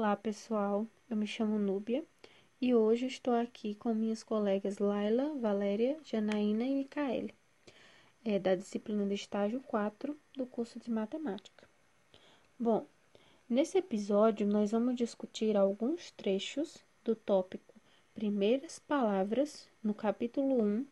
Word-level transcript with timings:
Olá, 0.00 0.14
pessoal. 0.14 0.86
Eu 1.10 1.16
me 1.16 1.26
chamo 1.26 1.58
Núbia 1.58 2.04
e 2.60 2.72
hoje 2.72 3.06
estou 3.06 3.34
aqui 3.34 3.74
com 3.74 3.92
minhas 3.92 4.22
colegas 4.22 4.78
Laila, 4.78 5.34
Valéria, 5.40 5.98
Janaína 6.04 6.62
e 6.62 6.72
Micaele, 6.76 7.34
é, 8.24 8.38
da 8.38 8.54
disciplina 8.54 9.04
de 9.04 9.14
estágio 9.14 9.60
4 9.62 10.16
do 10.36 10.46
curso 10.46 10.78
de 10.78 10.88
matemática. 10.88 11.68
Bom, 12.56 12.86
nesse 13.50 13.76
episódio 13.76 14.46
nós 14.46 14.70
vamos 14.70 14.94
discutir 14.94 15.56
alguns 15.56 16.12
trechos 16.12 16.76
do 17.02 17.16
tópico 17.16 17.74
Primeiras 18.14 18.78
Palavras, 18.78 19.68
no 19.82 19.94
capítulo 19.94 20.62
1 20.62 20.86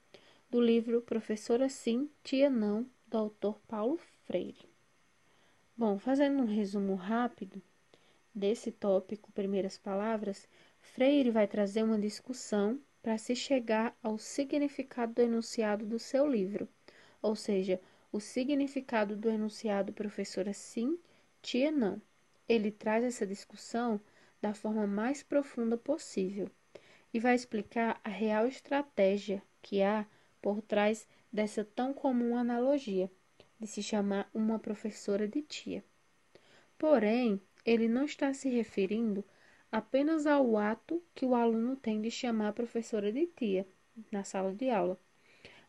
do 0.50 0.60
livro 0.60 1.00
Professora 1.00 1.68
Sim, 1.68 2.10
Tia 2.24 2.50
Não, 2.50 2.84
do 3.06 3.18
autor 3.18 3.60
Paulo 3.68 4.00
Freire. 4.24 4.68
Bom, 5.76 5.96
fazendo 5.96 6.42
um 6.42 6.46
resumo 6.46 6.96
rápido, 6.96 7.62
desse 8.36 8.70
tópico, 8.70 9.32
primeiras 9.32 9.78
palavras, 9.78 10.46
Freire 10.78 11.30
vai 11.30 11.48
trazer 11.48 11.82
uma 11.82 11.98
discussão 11.98 12.78
para 13.02 13.16
se 13.16 13.34
chegar 13.34 13.96
ao 14.02 14.18
significado 14.18 15.14
do 15.14 15.22
enunciado 15.22 15.86
do 15.86 15.98
seu 15.98 16.28
livro, 16.28 16.68
ou 17.22 17.34
seja, 17.34 17.80
o 18.12 18.20
significado 18.20 19.16
do 19.16 19.30
enunciado 19.30 19.92
professora 19.92 20.52
sim, 20.52 20.98
tia 21.40 21.70
não. 21.70 22.00
Ele 22.46 22.70
traz 22.70 23.04
essa 23.04 23.26
discussão 23.26 23.98
da 24.40 24.52
forma 24.52 24.86
mais 24.86 25.22
profunda 25.22 25.78
possível 25.78 26.50
e 27.14 27.18
vai 27.18 27.34
explicar 27.34 27.98
a 28.04 28.10
real 28.10 28.46
estratégia 28.46 29.42
que 29.62 29.82
há 29.82 30.06
por 30.42 30.60
trás 30.60 31.08
dessa 31.32 31.64
tão 31.64 31.94
comum 31.94 32.36
analogia 32.36 33.10
de 33.58 33.66
se 33.66 33.82
chamar 33.82 34.28
uma 34.34 34.58
professora 34.58 35.26
de 35.26 35.40
tia. 35.40 35.82
Porém, 36.78 37.40
ele 37.66 37.88
não 37.88 38.04
está 38.04 38.32
se 38.32 38.48
referindo 38.48 39.24
apenas 39.72 40.24
ao 40.24 40.56
ato 40.56 41.02
que 41.12 41.26
o 41.26 41.34
aluno 41.34 41.74
tem 41.74 42.00
de 42.00 42.10
chamar 42.10 42.48
a 42.48 42.52
professora 42.52 43.12
de 43.12 43.26
tia 43.26 43.66
na 44.12 44.22
sala 44.22 44.54
de 44.54 44.70
aula, 44.70 44.98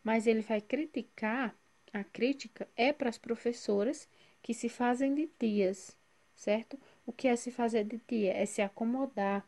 mas 0.03 0.27
ele 0.27 0.41
vai 0.41 0.61
criticar, 0.61 1.57
a 1.91 2.03
crítica 2.03 2.67
é 2.75 2.93
para 2.93 3.09
as 3.09 3.17
professoras 3.17 4.07
que 4.43 4.53
se 4.53 4.69
fazem 4.69 5.15
de 5.15 5.27
tias, 5.39 5.97
certo? 6.35 6.79
O 7.05 7.11
que 7.11 7.27
é 7.27 7.35
se 7.35 7.49
fazer 7.49 7.83
de 7.85 7.97
tia? 7.97 8.33
É 8.33 8.45
se 8.45 8.61
acomodar 8.61 9.43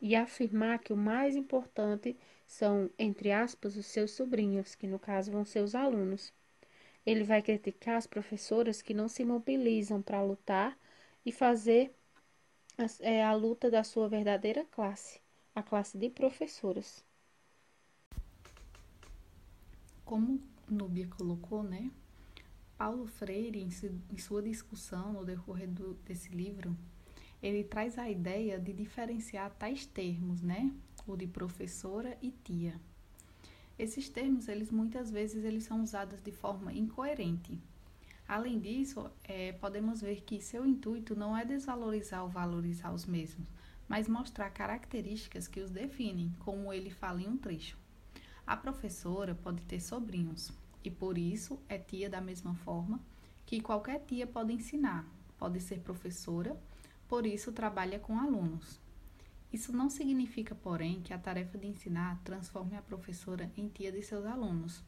e 0.00 0.16
afirmar 0.16 0.78
que 0.78 0.92
o 0.92 0.96
mais 0.96 1.36
importante 1.36 2.16
são, 2.46 2.88
entre 2.98 3.32
aspas, 3.32 3.76
os 3.76 3.86
seus 3.86 4.12
sobrinhos, 4.12 4.74
que 4.74 4.86
no 4.86 4.98
caso 4.98 5.30
vão 5.30 5.44
ser 5.44 5.60
os 5.60 5.74
alunos. 5.74 6.32
Ele 7.04 7.22
vai 7.22 7.42
criticar 7.42 7.96
as 7.96 8.06
professoras 8.06 8.80
que 8.80 8.94
não 8.94 9.08
se 9.08 9.24
mobilizam 9.24 10.00
para 10.00 10.22
lutar 10.22 10.78
e 11.26 11.32
fazer 11.32 11.92
a, 12.78 12.86
é, 13.00 13.24
a 13.24 13.34
luta 13.34 13.68
da 13.68 13.82
sua 13.82 14.08
verdadeira 14.08 14.64
classe, 14.64 15.20
a 15.52 15.60
classe 15.60 15.98
de 15.98 16.08
professoras. 16.08 17.04
Como 20.04 20.40
Núbia 20.70 21.08
colocou, 21.08 21.64
né? 21.64 21.90
Paulo 22.78 23.06
Freire, 23.08 23.60
em, 23.60 23.70
em 24.12 24.18
sua 24.18 24.40
discussão 24.40 25.14
no 25.14 25.24
decorrer 25.24 25.68
do, 25.68 25.94
desse 26.04 26.28
livro, 26.28 26.76
ele 27.42 27.64
traz 27.64 27.98
a 27.98 28.08
ideia 28.08 28.58
de 28.58 28.72
diferenciar 28.72 29.50
tais 29.58 29.84
termos, 29.84 30.40
né? 30.42 30.72
O 31.08 31.16
de 31.16 31.26
professora 31.26 32.16
e 32.22 32.30
tia. 32.30 32.80
Esses 33.76 34.08
termos, 34.08 34.46
eles 34.46 34.70
muitas 34.70 35.10
vezes 35.10 35.44
eles 35.44 35.64
são 35.64 35.82
usados 35.82 36.22
de 36.22 36.30
forma 36.30 36.72
incoerente, 36.72 37.58
Além 38.28 38.58
disso, 38.58 39.08
é, 39.22 39.52
podemos 39.52 40.00
ver 40.00 40.22
que 40.22 40.40
seu 40.40 40.66
intuito 40.66 41.14
não 41.14 41.36
é 41.36 41.44
desvalorizar 41.44 42.22
ou 42.22 42.28
valorizar 42.28 42.92
os 42.92 43.06
mesmos, 43.06 43.46
mas 43.88 44.08
mostrar 44.08 44.50
características 44.50 45.46
que 45.46 45.60
os 45.60 45.70
definem, 45.70 46.34
como 46.40 46.72
ele 46.72 46.90
fala 46.90 47.22
em 47.22 47.28
um 47.28 47.36
trecho. 47.36 47.78
A 48.44 48.56
professora 48.56 49.34
pode 49.34 49.62
ter 49.62 49.80
sobrinhos 49.80 50.52
e 50.82 50.90
por 50.90 51.16
isso 51.16 51.58
é 51.68 51.78
tia 51.78 52.10
da 52.10 52.20
mesma 52.20 52.54
forma 52.54 53.00
que 53.44 53.60
qualquer 53.60 54.00
tia 54.04 54.26
pode 54.26 54.52
ensinar, 54.52 55.04
pode 55.38 55.60
ser 55.60 55.78
professora, 55.80 56.60
por 57.08 57.24
isso 57.24 57.52
trabalha 57.52 58.00
com 58.00 58.18
alunos. 58.18 58.80
Isso 59.52 59.72
não 59.72 59.88
significa, 59.88 60.54
porém, 60.54 61.00
que 61.00 61.14
a 61.14 61.18
tarefa 61.18 61.56
de 61.56 61.68
ensinar 61.68 62.20
transforme 62.24 62.76
a 62.76 62.82
professora 62.82 63.50
em 63.56 63.68
tia 63.68 63.92
de 63.92 64.02
seus 64.02 64.26
alunos. 64.26 64.82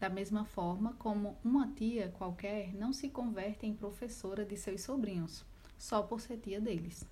Da 0.00 0.08
mesma 0.08 0.46
forma 0.46 0.94
como 0.94 1.36
uma 1.44 1.68
tia 1.68 2.08
qualquer 2.08 2.72
não 2.74 2.90
se 2.90 3.10
converte 3.10 3.66
em 3.66 3.74
professora 3.74 4.46
de 4.46 4.56
seus 4.56 4.80
sobrinhos, 4.80 5.44
só 5.76 6.02
por 6.02 6.22
ser 6.22 6.38
tia 6.38 6.58
deles. 6.58 7.06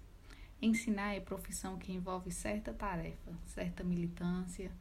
Ensinar 0.61 1.13
é 1.13 1.21
profissão 1.21 1.77
que 1.77 1.93
envolve 1.93 2.31
certa 2.31 2.73
tarefa, 2.73 3.31
certa 3.45 3.85
militância, 3.85 4.73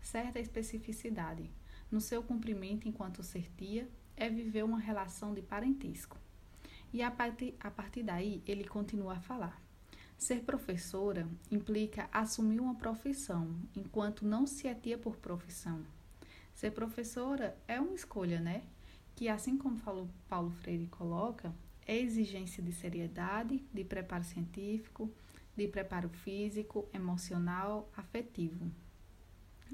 certa 0.00 0.38
especificidade. 0.38 1.50
No 1.90 2.00
seu 2.00 2.22
cumprimento 2.22 2.86
enquanto 2.86 3.24
ser 3.24 3.50
tia, 3.58 3.88
é 4.16 4.30
viver 4.30 4.64
uma 4.64 4.78
relação 4.78 5.34
de 5.34 5.42
parentesco. 5.42 6.16
E 6.92 7.02
a 7.02 7.10
partir, 7.10 7.56
a 7.58 7.68
partir 7.68 8.04
daí, 8.04 8.44
ele 8.46 8.62
continua 8.62 9.14
a 9.14 9.20
falar. 9.20 9.60
Ser 10.16 10.44
professora 10.44 11.28
implica 11.50 12.08
assumir 12.12 12.60
uma 12.60 12.76
profissão, 12.76 13.56
enquanto 13.74 14.24
não 14.24 14.46
se 14.46 14.68
é 14.68 14.74
tia 14.74 14.96
por 14.96 15.16
profissão. 15.16 15.84
Ser 16.56 16.72
professora 16.72 17.56
é 17.68 17.80
uma 17.80 17.94
escolha, 17.94 18.40
né? 18.40 18.64
Que, 19.14 19.28
assim 19.28 19.56
como 19.56 19.78
Paulo 20.28 20.50
Freire 20.50 20.88
coloca, 20.88 21.54
é 21.86 21.96
exigência 21.96 22.60
de 22.62 22.72
seriedade, 22.72 23.62
de 23.72 23.84
preparo 23.84 24.24
científico, 24.24 25.08
de 25.56 25.68
preparo 25.68 26.08
físico, 26.08 26.88
emocional, 26.92 27.88
afetivo. 27.96 28.72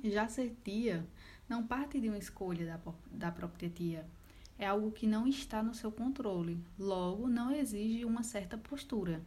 Já 0.05 0.29
ser 0.29 0.55
tia 0.63 1.07
não 1.49 1.67
parte 1.67 1.99
de 2.01 2.09
uma 2.09 2.19
escolha 2.19 2.67
da, 2.67 2.81
da 3.11 3.33
própria 3.33 3.71
tia. 3.71 4.07
É 4.59 4.67
algo 4.67 4.93
que 4.93 5.07
não 5.07 5.27
está 5.27 5.63
no 5.63 5.75
seu 5.75 5.91
controle, 5.91 6.59
logo 6.79 7.27
não 7.29 7.51
exige 7.51 8.05
uma 8.05 8.23
certa 8.23 8.59
postura. 8.59 9.23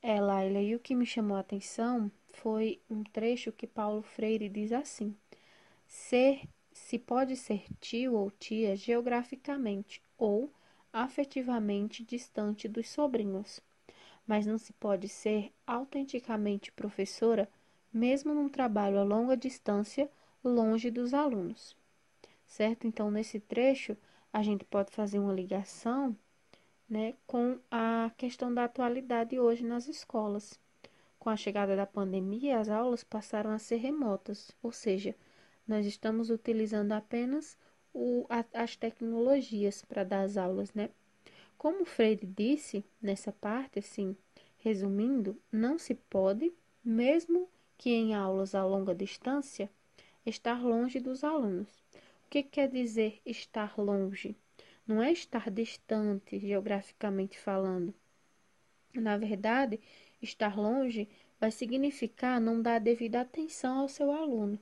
É, 0.00 0.20
Laila, 0.20 0.60
e 0.60 0.74
o 0.74 0.80
que 0.80 0.94
me 0.94 1.06
chamou 1.06 1.36
a 1.36 1.40
atenção 1.40 2.10
foi 2.32 2.82
um 2.90 3.02
trecho 3.04 3.52
que 3.52 3.66
Paulo 3.66 4.02
Freire 4.02 4.48
diz 4.48 4.72
assim: 4.72 5.16
Ser 5.94 6.48
se 6.72 6.98
pode 6.98 7.36
ser 7.36 7.66
tio 7.78 8.14
ou 8.14 8.30
tia 8.30 8.74
geograficamente 8.74 10.02
ou 10.16 10.50
afetivamente 10.90 12.02
distante 12.02 12.66
dos 12.66 12.88
sobrinhos, 12.88 13.60
mas 14.26 14.46
não 14.46 14.56
se 14.56 14.72
pode 14.72 15.06
ser 15.06 15.52
autenticamente 15.66 16.72
professora 16.72 17.46
mesmo 17.92 18.32
num 18.32 18.48
trabalho 18.48 18.98
a 18.98 19.02
longa 19.02 19.36
distância 19.36 20.10
longe 20.42 20.90
dos 20.90 21.12
alunos. 21.12 21.76
Certo? 22.46 22.86
Então, 22.86 23.10
nesse 23.10 23.38
trecho, 23.38 23.94
a 24.32 24.42
gente 24.42 24.64
pode 24.64 24.90
fazer 24.90 25.18
uma 25.18 25.32
ligação 25.32 26.16
né, 26.88 27.12
com 27.26 27.58
a 27.70 28.10
questão 28.16 28.52
da 28.52 28.64
atualidade 28.64 29.38
hoje 29.38 29.62
nas 29.62 29.86
escolas. 29.88 30.58
Com 31.18 31.28
a 31.28 31.36
chegada 31.36 31.76
da 31.76 31.84
pandemia, 31.84 32.58
as 32.58 32.70
aulas 32.70 33.04
passaram 33.04 33.50
a 33.50 33.58
ser 33.58 33.76
remotas, 33.76 34.50
ou 34.62 34.72
seja, 34.72 35.14
nós 35.72 35.86
estamos 35.86 36.28
utilizando 36.28 36.92
apenas 36.92 37.56
o, 37.94 38.26
a, 38.28 38.44
as 38.52 38.76
tecnologias 38.76 39.82
para 39.82 40.04
dar 40.04 40.20
as 40.20 40.36
aulas, 40.36 40.74
né? 40.74 40.90
Como 41.56 41.86
Freire 41.86 42.26
disse 42.26 42.84
nessa 43.00 43.32
parte, 43.32 43.78
assim, 43.78 44.14
resumindo, 44.58 45.34
não 45.50 45.78
se 45.78 45.94
pode, 45.94 46.52
mesmo 46.84 47.48
que 47.78 47.88
em 47.88 48.14
aulas 48.14 48.54
a 48.54 48.62
longa 48.62 48.94
distância, 48.94 49.70
estar 50.26 50.62
longe 50.62 51.00
dos 51.00 51.24
alunos. 51.24 51.70
O 52.26 52.28
que 52.28 52.42
quer 52.42 52.68
dizer 52.68 53.22
estar 53.24 53.80
longe? 53.80 54.36
Não 54.86 55.02
é 55.02 55.10
estar 55.10 55.50
distante 55.50 56.38
geograficamente 56.38 57.38
falando. 57.38 57.94
Na 58.92 59.16
verdade, 59.16 59.80
estar 60.20 60.54
longe 60.54 61.08
vai 61.40 61.50
significar 61.50 62.38
não 62.38 62.60
dar 62.60 62.78
devida 62.78 63.22
atenção 63.22 63.78
ao 63.78 63.88
seu 63.88 64.12
aluno 64.12 64.60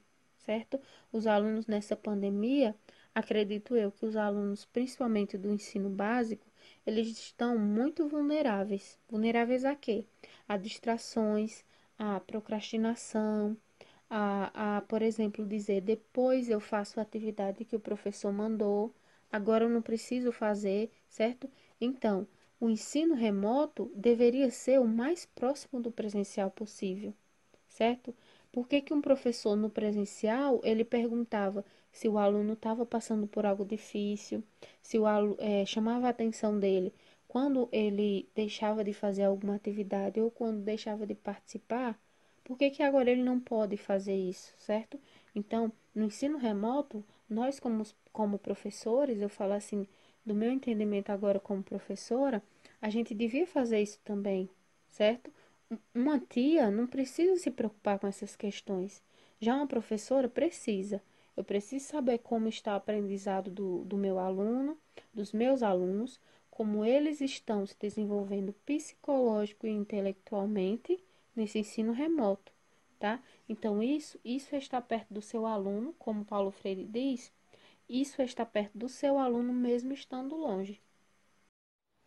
certo? 0.50 0.80
Os 1.12 1.28
alunos 1.28 1.68
nessa 1.68 1.94
pandemia, 1.94 2.74
acredito 3.14 3.76
eu 3.76 3.92
que 3.92 4.04
os 4.04 4.16
alunos, 4.16 4.64
principalmente 4.64 5.38
do 5.38 5.48
ensino 5.48 5.88
básico, 5.88 6.44
eles 6.84 7.06
estão 7.08 7.56
muito 7.56 8.08
vulneráveis. 8.08 8.98
Vulneráveis 9.08 9.64
a 9.64 9.76
quê? 9.76 10.04
A 10.48 10.56
distrações, 10.56 11.64
a 11.96 12.18
procrastinação, 12.18 13.56
a, 14.08 14.78
a, 14.78 14.80
por 14.82 15.02
exemplo, 15.02 15.46
dizer 15.46 15.82
depois 15.82 16.50
eu 16.50 16.58
faço 16.58 16.98
a 16.98 17.04
atividade 17.04 17.64
que 17.64 17.76
o 17.76 17.80
professor 17.80 18.32
mandou, 18.32 18.92
agora 19.30 19.64
eu 19.64 19.68
não 19.70 19.82
preciso 19.82 20.32
fazer, 20.32 20.90
certo? 21.08 21.48
Então, 21.80 22.26
o 22.58 22.68
ensino 22.68 23.14
remoto 23.14 23.92
deveria 23.94 24.50
ser 24.50 24.80
o 24.80 24.88
mais 24.88 25.24
próximo 25.26 25.80
do 25.80 25.92
presencial 25.92 26.50
possível, 26.50 27.14
certo? 27.68 28.12
Por 28.52 28.66
que, 28.68 28.80
que 28.80 28.92
um 28.94 29.00
professor 29.00 29.56
no 29.56 29.70
presencial 29.70 30.60
ele 30.64 30.84
perguntava 30.84 31.64
se 31.92 32.08
o 32.08 32.18
aluno 32.18 32.52
estava 32.54 32.84
passando 32.86 33.26
por 33.26 33.46
algo 33.46 33.64
difícil, 33.64 34.42
se 34.82 34.98
o 34.98 35.06
aluno 35.06 35.36
é, 35.38 35.64
chamava 35.66 36.06
a 36.06 36.10
atenção 36.10 36.58
dele 36.58 36.92
quando 37.28 37.68
ele 37.70 38.28
deixava 38.34 38.82
de 38.82 38.92
fazer 38.92 39.24
alguma 39.24 39.54
atividade 39.54 40.20
ou 40.20 40.30
quando 40.30 40.62
deixava 40.62 41.06
de 41.06 41.14
participar, 41.14 41.96
por 42.42 42.56
que, 42.58 42.70
que 42.70 42.82
agora 42.82 43.10
ele 43.10 43.22
não 43.22 43.38
pode 43.38 43.76
fazer 43.76 44.16
isso, 44.16 44.52
certo? 44.58 44.98
Então, 45.34 45.72
no 45.94 46.04
ensino 46.06 46.38
remoto, 46.38 47.04
nós 47.28 47.60
como, 47.60 47.84
como 48.12 48.38
professores, 48.38 49.20
eu 49.20 49.28
falo 49.28 49.52
assim, 49.52 49.86
do 50.26 50.34
meu 50.34 50.50
entendimento 50.50 51.10
agora 51.10 51.38
como 51.38 51.62
professora, 51.62 52.42
a 52.82 52.90
gente 52.90 53.14
devia 53.14 53.46
fazer 53.46 53.80
isso 53.80 54.00
também, 54.04 54.48
certo? 54.90 55.30
Uma 55.94 56.18
tia 56.18 56.68
não 56.70 56.86
precisa 56.86 57.36
se 57.36 57.50
preocupar 57.50 57.98
com 57.98 58.06
essas 58.06 58.34
questões. 58.34 59.02
Já 59.40 59.54
uma 59.54 59.66
professora 59.66 60.28
precisa. 60.28 61.00
Eu 61.36 61.44
preciso 61.44 61.84
saber 61.86 62.18
como 62.18 62.48
está 62.48 62.72
o 62.72 62.76
aprendizado 62.76 63.50
do, 63.50 63.84
do 63.84 63.96
meu 63.96 64.18
aluno, 64.18 64.76
dos 65.14 65.32
meus 65.32 65.62
alunos, 65.62 66.20
como 66.50 66.84
eles 66.84 67.20
estão 67.20 67.64
se 67.64 67.76
desenvolvendo 67.78 68.52
psicológico 68.66 69.66
e 69.66 69.70
intelectualmente 69.70 71.02
nesse 71.36 71.60
ensino 71.60 71.92
remoto, 71.92 72.52
tá? 72.98 73.22
Então, 73.48 73.82
isso, 73.82 74.18
isso 74.24 74.54
estar 74.56 74.82
perto 74.82 75.14
do 75.14 75.22
seu 75.22 75.46
aluno, 75.46 75.94
como 75.98 76.24
Paulo 76.24 76.50
Freire 76.50 76.84
diz, 76.84 77.32
isso 77.88 78.20
estar 78.22 78.46
perto 78.46 78.76
do 78.76 78.88
seu 78.88 79.18
aluno 79.18 79.52
mesmo 79.52 79.92
estando 79.92 80.36
longe. 80.36 80.80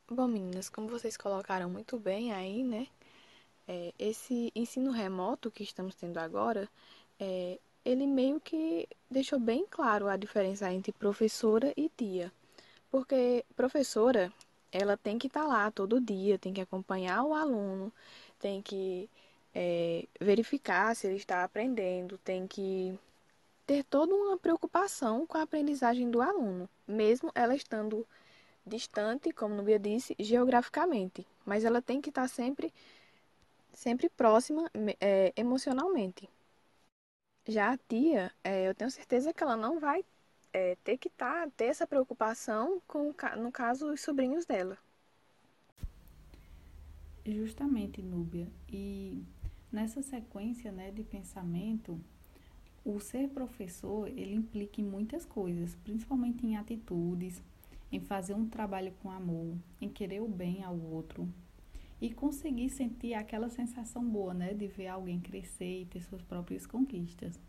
Bom, 0.10 0.28
meninas, 0.28 0.70
como 0.70 0.88
vocês 0.88 1.18
colocaram 1.18 1.70
muito 1.70 1.98
bem 1.98 2.32
aí, 2.34 2.64
né? 2.64 2.88
É, 3.68 3.94
esse 3.98 4.52
ensino 4.56 4.92
remoto 4.92 5.52
que 5.52 5.64
estamos 5.64 5.96
tendo 5.96 6.18
agora, 6.18 6.70
é, 7.20 7.60
ele 7.86 8.08
meio 8.08 8.40
que 8.40 8.88
deixou 9.10 9.40
bem 9.40 9.66
claro 9.70 10.08
a 10.08 10.18
diferença 10.18 10.72
entre 10.72 10.92
professora 10.92 11.74
e 11.78 11.90
tia. 11.90 12.32
Porque 12.92 13.46
professora, 13.56 14.32
ela 14.72 14.98
tem 14.98 15.18
que 15.18 15.28
estar 15.28 15.42
tá 15.44 15.48
lá 15.48 15.72
todo 15.72 16.02
dia, 16.02 16.38
tem 16.38 16.54
que 16.54 16.62
acompanhar 16.62 17.24
o 17.24 17.34
aluno, 17.34 17.92
tem 18.40 18.62
que 18.62 19.10
é, 19.54 20.06
verificar 20.20 20.96
se 20.96 21.08
ele 21.08 21.18
está 21.18 21.44
aprendendo, 21.44 22.18
tem 22.20 22.48
que 22.48 22.98
ter 23.66 23.84
toda 23.84 24.14
uma 24.14 24.38
preocupação 24.38 25.26
com 25.26 25.38
a 25.38 25.44
aprendizagem 25.44 26.10
do 26.10 26.22
aluno, 26.22 26.70
mesmo 26.88 27.32
ela 27.34 27.56
estando 27.56 28.06
distante, 28.66 29.32
como 29.32 29.56
Nubia 29.56 29.80
disse, 29.80 30.16
geograficamente, 30.20 31.26
mas 31.46 31.64
ela 31.66 31.82
tem 31.82 32.02
que 32.02 32.10
estar 32.10 32.28
sempre, 32.28 32.74
sempre 33.74 34.10
próxima 34.10 34.70
é, 35.00 35.34
emocionalmente. 35.36 36.30
Já 37.48 37.74
a 37.74 37.78
tia, 37.78 38.32
é, 38.44 38.68
eu 38.68 38.74
tenho 38.74 38.90
certeza 38.90 39.34
que 39.34 39.44
ela 39.44 39.58
não 39.58 39.80
vai 39.80 40.06
é, 40.54 40.78
ter 40.84 40.98
que 40.98 41.10
tá, 41.10 41.50
ter 41.58 41.66
essa 41.66 41.86
preocupação 41.86 42.82
com, 42.88 43.14
no 43.38 43.52
caso, 43.52 43.92
os 43.92 44.02
sobrinhos 44.02 44.46
dela. 44.46 44.78
Justamente, 47.26 48.02
Núbia. 48.02 48.48
E 48.70 49.22
nessa 49.72 50.02
sequência 50.02 50.72
né, 50.72 50.92
de 50.92 51.04
pensamento, 51.04 52.00
o 52.86 53.00
ser 53.00 53.30
professor, 53.30 54.08
ele 54.08 54.36
implica 54.36 54.80
em 54.80 54.84
muitas 54.86 55.26
coisas, 55.26 55.76
principalmente 55.84 56.46
em 56.46 56.56
atitudes, 56.56 57.42
em 57.92 58.00
fazer 58.00 58.34
um 58.34 58.48
trabalho 58.48 58.94
com 59.02 59.10
amor, 59.10 59.56
em 59.82 59.90
querer 59.90 60.22
o 60.22 60.28
bem 60.28 60.64
ao 60.64 60.78
outro 60.78 61.28
e 62.04 62.12
conseguir 62.12 62.70
sentir 62.70 63.14
aquela 63.14 63.48
sensação 63.50 64.04
boa, 64.06 64.34
né, 64.34 64.54
de 64.54 64.68
ver 64.68 64.88
alguém 64.88 65.22
crescer 65.22 65.84
e 65.84 65.86
ter 65.86 66.02
suas 66.02 66.22
próprias 66.22 66.68
conquistas. 66.68 67.40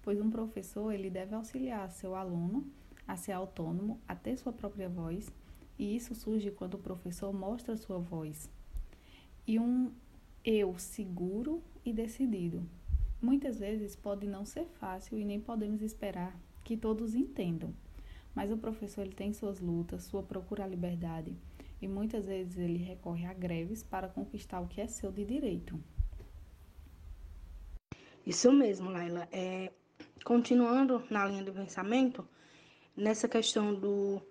Pois 0.00 0.20
um 0.20 0.30
professor, 0.30 0.92
ele 0.92 1.10
deve 1.10 1.34
auxiliar 1.34 1.90
seu 1.90 2.14
aluno 2.14 2.64
a 3.08 3.16
ser 3.16 3.32
autônomo, 3.32 4.00
a 4.06 4.14
ter 4.14 4.36
sua 4.36 4.52
própria 4.52 4.88
voz, 4.88 5.28
e 5.76 5.96
isso 5.96 6.14
surge 6.14 6.52
quando 6.52 6.74
o 6.74 6.78
professor 6.78 7.32
mostra 7.32 7.76
sua 7.76 7.98
voz. 7.98 8.48
E 9.44 9.58
um 9.58 9.90
eu 10.44 10.78
seguro 10.78 11.60
e 11.84 11.92
decidido, 11.92 12.64
Muitas 13.24 13.58
vezes 13.58 13.96
pode 13.96 14.26
não 14.26 14.44
ser 14.44 14.66
fácil 14.78 15.18
e 15.18 15.24
nem 15.24 15.40
podemos 15.40 15.80
esperar 15.80 16.38
que 16.62 16.76
todos 16.76 17.14
entendam, 17.14 17.72
mas 18.34 18.52
o 18.52 18.58
professor 18.58 19.00
ele 19.00 19.14
tem 19.14 19.32
suas 19.32 19.60
lutas, 19.60 20.04
sua 20.04 20.22
procura 20.22 20.64
a 20.64 20.66
liberdade 20.66 21.34
e 21.84 21.88
muitas 21.88 22.26
vezes 22.26 22.56
ele 22.56 22.78
recorre 22.78 23.26
a 23.26 23.34
greves 23.34 23.82
para 23.82 24.08
conquistar 24.08 24.58
o 24.60 24.66
que 24.66 24.80
é 24.80 24.86
seu 24.86 25.12
de 25.12 25.22
direito. 25.22 25.78
Isso 28.26 28.50
mesmo, 28.50 28.88
Laila. 28.88 29.28
É, 29.30 29.70
continuando 30.24 31.04
na 31.10 31.26
linha 31.26 31.44
do 31.44 31.52
pensamento, 31.52 32.26
nessa 32.96 33.28
questão 33.28 33.74
do 33.74 34.22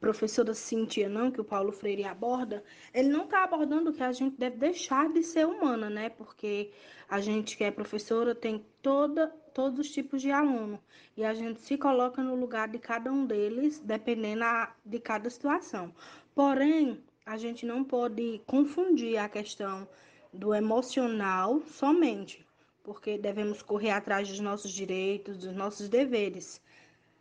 professora 0.00 0.54
Cintia, 0.54 1.10
não, 1.10 1.30
que 1.30 1.42
o 1.42 1.44
Paulo 1.44 1.70
Freire 1.70 2.04
aborda, 2.04 2.64
ele 2.94 3.10
não 3.10 3.24
está 3.24 3.44
abordando 3.44 3.92
que 3.92 4.02
a 4.02 4.12
gente 4.12 4.38
deve 4.38 4.56
deixar 4.56 5.12
de 5.12 5.22
ser 5.22 5.46
humana, 5.46 5.90
né? 5.90 6.08
Porque 6.08 6.72
a 7.10 7.20
gente 7.20 7.58
que 7.58 7.64
é 7.64 7.70
professora 7.70 8.34
tem 8.34 8.64
toda, 8.80 9.26
todos 9.52 9.78
os 9.78 9.90
tipos 9.90 10.22
de 10.22 10.30
aluno 10.30 10.80
e 11.14 11.24
a 11.24 11.34
gente 11.34 11.60
se 11.60 11.76
coloca 11.76 12.22
no 12.22 12.34
lugar 12.34 12.68
de 12.68 12.78
cada 12.78 13.12
um 13.12 13.26
deles, 13.26 13.78
dependendo 13.78 14.42
a, 14.42 14.74
de 14.86 14.98
cada 14.98 15.28
situação. 15.28 15.92
Porém, 16.40 16.98
a 17.26 17.36
gente 17.36 17.66
não 17.66 17.84
pode 17.84 18.40
confundir 18.46 19.18
a 19.18 19.28
questão 19.28 19.86
do 20.32 20.54
emocional 20.54 21.60
somente, 21.66 22.46
porque 22.82 23.18
devemos 23.18 23.60
correr 23.60 23.90
atrás 23.90 24.26
dos 24.26 24.40
nossos 24.40 24.72
direitos, 24.72 25.36
dos 25.36 25.54
nossos 25.54 25.90
deveres, 25.90 26.58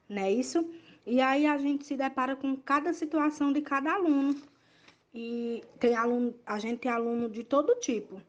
não 0.07 0.21
é 0.21 0.31
isso? 0.31 0.65
E 1.05 1.19
aí 1.19 1.45
a 1.45 1.57
gente 1.57 1.85
se 1.85 1.97
depara 1.97 2.33
com 2.33 2.55
cada 2.55 2.93
situação 2.93 3.51
de 3.51 3.61
cada 3.61 3.91
aluno. 3.93 4.41
E 5.13 5.65
tem 5.81 5.97
aluno, 5.97 6.33
a 6.45 6.57
gente 6.57 6.79
tem 6.79 6.89
aluno 6.89 7.29
de 7.29 7.43
todo 7.43 7.75
tipo. 7.75 8.21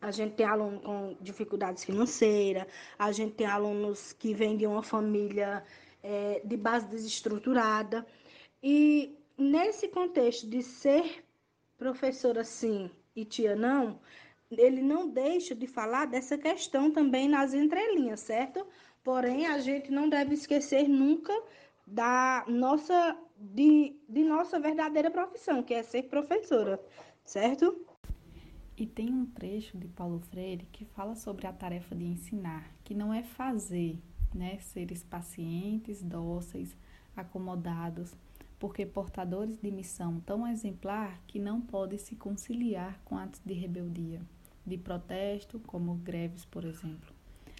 A 0.00 0.10
gente 0.10 0.34
tem 0.34 0.46
aluno 0.46 0.80
com 0.80 1.16
dificuldades 1.20 1.84
financeiras, 1.84 2.66
a 2.98 3.12
gente 3.12 3.34
tem 3.36 3.46
alunos 3.46 4.12
que 4.12 4.34
vêm 4.34 4.56
de 4.56 4.66
uma 4.66 4.82
família 4.82 5.62
é, 6.02 6.42
de 6.44 6.56
base 6.56 6.88
desestruturada. 6.88 8.04
E 8.60 9.16
nesse 9.36 9.88
contexto 9.88 10.48
de 10.48 10.62
ser 10.62 11.24
professora 11.76 12.44
sim 12.44 12.90
e 13.14 13.24
tia 13.24 13.54
não, 13.54 14.00
ele 14.50 14.82
não 14.82 15.08
deixa 15.08 15.54
de 15.54 15.66
falar 15.66 16.06
dessa 16.06 16.38
questão 16.38 16.90
também 16.90 17.28
nas 17.28 17.54
entrelinhas, 17.54 18.20
certo? 18.20 18.66
Porém, 19.02 19.46
a 19.46 19.58
gente 19.58 19.90
não 19.90 20.08
deve 20.08 20.34
esquecer 20.34 20.88
nunca 20.88 21.32
da 21.86 22.44
nossa 22.48 23.18
de, 23.36 23.96
de 24.08 24.24
nossa 24.24 24.58
verdadeira 24.58 25.10
profissão, 25.10 25.62
que 25.62 25.74
é 25.74 25.82
ser 25.82 26.04
professora, 26.04 26.80
certo? 27.24 27.84
E 28.76 28.86
tem 28.86 29.12
um 29.12 29.26
trecho 29.26 29.76
de 29.76 29.86
Paulo 29.88 30.20
Freire 30.20 30.66
que 30.72 30.84
fala 30.84 31.14
sobre 31.14 31.46
a 31.46 31.52
tarefa 31.52 31.94
de 31.94 32.04
ensinar, 32.04 32.72
que 32.82 32.94
não 32.94 33.12
é 33.12 33.22
fazer, 33.22 34.00
né, 34.34 34.58
seres 34.58 35.04
pacientes, 35.04 36.02
dóceis, 36.02 36.76
acomodados, 37.14 38.14
porque 38.64 38.86
portadores 38.86 39.60
de 39.60 39.70
missão 39.70 40.20
tão 40.20 40.48
exemplar 40.48 41.20
que 41.26 41.38
não 41.38 41.60
podem 41.60 41.98
se 41.98 42.16
conciliar 42.16 42.98
com 43.04 43.18
atos 43.18 43.42
de 43.44 43.52
rebeldia, 43.52 44.22
de 44.64 44.78
protesto, 44.78 45.60
como 45.66 45.96
greves, 45.96 46.46
por 46.46 46.64
exemplo. 46.64 47.12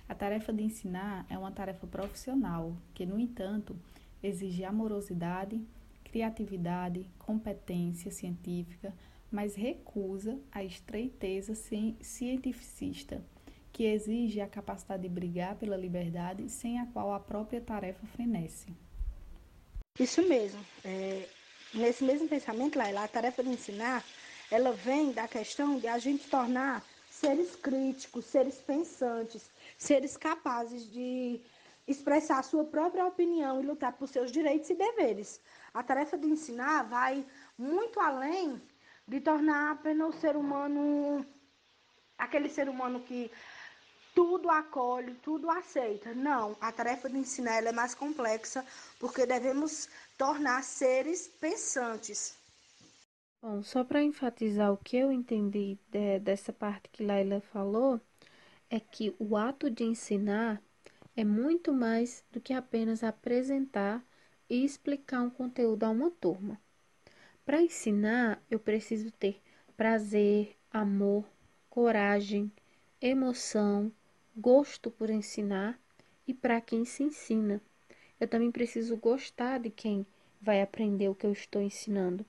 A 0.09 0.15
tarefa 0.15 0.51
de 0.51 0.63
ensinar 0.63 1.27
é 1.29 1.37
uma 1.37 1.53
tarefa 1.53 1.87
profissional, 1.87 2.75
que, 2.95 3.05
no 3.05 3.19
entanto, 3.19 3.77
exige 4.23 4.65
amorosidade, 4.65 5.61
criatividade, 6.05 7.07
competência 7.19 8.11
científica, 8.11 8.91
mas 9.31 9.55
recusa 9.55 10.39
a 10.51 10.65
estreiteza 10.65 11.55
cientificista, 12.01 13.23
que 13.71 13.85
exige 13.85 14.41
a 14.41 14.49
capacidade 14.49 15.03
de 15.03 15.11
brigar 15.11 15.55
pela 15.57 15.77
liberdade 15.77 16.49
sem 16.49 16.81
a 16.81 16.87
qual 16.87 17.13
a 17.13 17.21
própria 17.21 17.61
tarefa 17.61 18.07
fenece. 18.07 18.73
Isso 19.99 20.23
mesmo. 20.23 20.61
É, 20.85 21.29
nesse 21.73 22.03
mesmo 22.03 22.29
pensamento, 22.29 22.77
lá, 22.77 23.05
a 23.05 23.07
tarefa 23.07 23.45
de 23.45 23.51
ensinar, 23.51 24.05
ela 24.51 24.73
vem 24.73 25.13
da 25.13 25.29
questão 25.29 25.79
de 25.79 25.87
a 25.87 25.99
gente 25.99 26.29
tornar 26.29 26.85
seres 27.09 27.55
críticos, 27.55 28.25
seres 28.25 28.57
pensantes, 28.57 29.49
seres 29.79 30.17
capazes 30.17 30.91
de 30.91 31.41
expressar 31.87 32.41
a 32.41 32.43
sua 32.43 32.65
própria 32.65 33.07
opinião 33.07 33.61
e 33.61 33.67
lutar 33.67 33.93
por 33.93 34.09
seus 34.09 34.33
direitos 34.33 34.69
e 34.69 34.75
deveres. 34.75 35.41
A 35.73 35.81
tarefa 35.81 36.19
de 36.19 36.27
ensinar 36.27 36.83
vai 36.83 37.25
muito 37.57 38.01
além 38.01 38.61
de 39.07 39.21
tornar 39.21 39.71
apenas 39.71 40.13
o 40.13 40.19
ser 40.19 40.35
humano 40.35 41.25
aquele 42.19 42.49
ser 42.49 42.69
humano 42.69 43.01
que 43.01 43.31
tudo 44.15 44.49
acolhe, 44.51 45.15
tudo 45.23 45.51
aceita. 45.51 46.15
Não, 46.15 46.57
a 46.61 46.71
tarefa 46.73 47.09
de 47.09 47.19
ensinar 47.19 47.65
é 47.65 47.73
mais 47.73 47.95
complexa 47.95 48.65
porque 48.99 49.27
devemos 49.27 49.89
tornar 50.17 50.63
seres 50.63 51.29
pensantes. 51.41 52.35
Bom, 53.43 53.63
só 53.63 53.85
para 53.85 54.03
enfatizar 54.03 54.73
o 54.73 54.77
que 54.79 54.97
eu 54.97 55.13
entendi 55.13 55.79
de, 55.91 56.19
dessa 56.21 56.53
parte 56.53 56.89
que 56.91 57.05
Laila 57.05 57.41
falou, 57.41 58.01
é 58.71 58.81
que 58.81 59.15
o 59.19 59.37
ato 59.37 59.71
de 59.71 59.85
ensinar 59.85 60.63
é 61.17 61.25
muito 61.25 61.73
mais 61.73 62.25
do 62.33 62.41
que 62.41 62.53
apenas 62.53 63.05
apresentar 63.05 64.03
e 64.49 64.65
explicar 64.65 65.21
um 65.23 65.31
conteúdo 65.31 65.85
a 65.85 65.91
uma 65.91 66.11
turma. 66.11 66.61
Para 67.45 67.63
ensinar, 67.63 68.43
eu 68.51 68.59
preciso 68.59 69.11
ter 69.13 69.41
prazer, 69.77 70.57
amor, 70.71 71.25
coragem, 71.71 72.51
emoção, 73.01 73.93
gosto 74.37 74.91
por 74.91 75.11
ensinar 75.11 75.79
e 76.27 76.35
para 76.35 76.61
quem 76.61 76.85
se 76.85 77.03
ensina. 77.03 77.61
Eu 78.19 78.27
também 78.27 78.51
preciso 78.51 78.97
gostar 78.97 79.59
de 79.59 79.71
quem 79.71 80.07
vai 80.41 80.61
aprender 80.61 81.09
o 81.09 81.15
que 81.15 81.27
eu 81.27 81.33
estou 81.33 81.63
ensinando. 81.63 82.25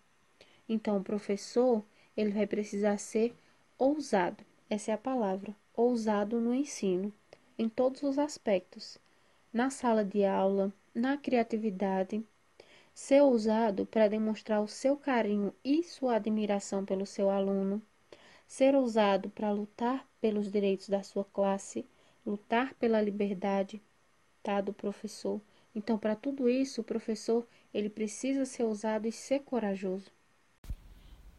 Então, 0.68 0.98
o 0.98 1.04
professor, 1.04 1.84
ele 2.16 2.32
vai 2.32 2.48
precisar 2.48 2.98
ser 2.98 3.36
ousado. 3.78 4.44
Essa 4.70 4.92
é 4.92 4.94
a 4.94 4.98
palavra, 4.98 5.56
ousado 5.76 6.40
no 6.40 6.54
ensino, 6.54 7.14
em 7.58 7.70
todos 7.70 8.04
os 8.04 8.18
aspectos. 8.18 8.98
Na 9.52 9.70
sala 9.70 10.04
de 10.04 10.26
aula, 10.26 10.74
na 10.94 11.18
criatividade, 11.18 12.24
ser 12.94 13.22
ousado 13.22 13.86
para 13.86 14.08
demonstrar 14.08 14.62
o 14.62 14.68
seu 14.68 14.96
carinho 14.96 15.54
e 15.64 15.84
sua 15.84 16.16
admiração 16.16 16.86
pelo 16.86 17.06
seu 17.06 17.30
aluno, 17.30 17.82
ser 18.48 18.76
ousado 18.76 19.30
para 19.30 19.52
lutar 19.52 20.08
pelos 20.22 20.52
direitos 20.52 20.88
da 20.88 21.04
sua 21.04 21.26
classe, 21.26 21.86
lutar 22.26 22.74
pela 22.76 23.02
liberdade, 23.02 23.82
tá, 24.44 24.62
do 24.62 24.74
professor. 24.74 25.42
Então, 25.76 25.98
para 25.98 26.16
tudo 26.16 26.50
isso, 26.50 26.82
o 26.82 26.84
professor, 26.84 27.48
ele 27.74 27.90
precisa 27.90 28.46
ser 28.46 28.64
ousado 28.64 29.08
e 29.08 29.12
ser 29.12 29.42
corajoso. 29.42 30.12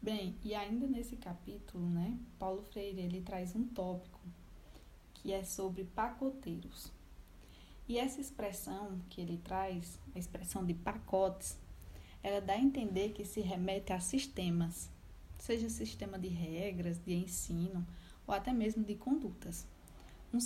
Bem, 0.01 0.35
e 0.43 0.53
ainda 0.53 0.87
nesse 0.87 1.15
capítulo, 1.15 1.87
né, 1.89 2.17
Paulo 2.39 2.61
Freire, 2.61 3.01
ele 3.01 3.21
traz 3.21 3.55
um 3.55 3.63
tópico 3.67 4.19
que 5.13 5.33
é 5.33 5.43
sobre 5.43 5.83
pacoteiros. 5.83 6.91
E 7.87 7.97
essa 7.97 8.21
expressão 8.21 8.99
que 9.09 9.21
ele 9.21 9.37
traz, 9.43 9.99
a 10.15 10.19
expressão 10.19 10.65
de 10.65 10.73
pacotes, 10.73 11.57
ela 12.21 12.41
dá 12.41 12.53
a 12.53 12.59
entender 12.59 13.09
que 13.13 13.25
se 13.25 13.41
remete 13.41 13.93
a 13.93 13.99
sistemas, 13.99 14.89
seja 15.39 15.69
sistema 15.69 16.19
de 16.19 16.27
regras, 16.27 16.99
de 16.99 17.13
ensino 17.13 17.85
ou 18.25 18.33
até 18.33 18.51
mesmo 18.53 18.83
de 18.83 18.95
condutas. 18.95 19.65
Um, 20.33 20.39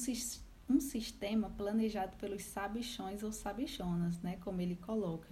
um 0.69 0.79
sistema 0.79 1.49
planejado 1.49 2.15
pelos 2.17 2.43
sabichões 2.43 3.23
ou 3.23 3.31
sabichonas, 3.31 4.19
né, 4.19 4.37
como 4.41 4.61
ele 4.61 4.75
coloca, 4.75 5.29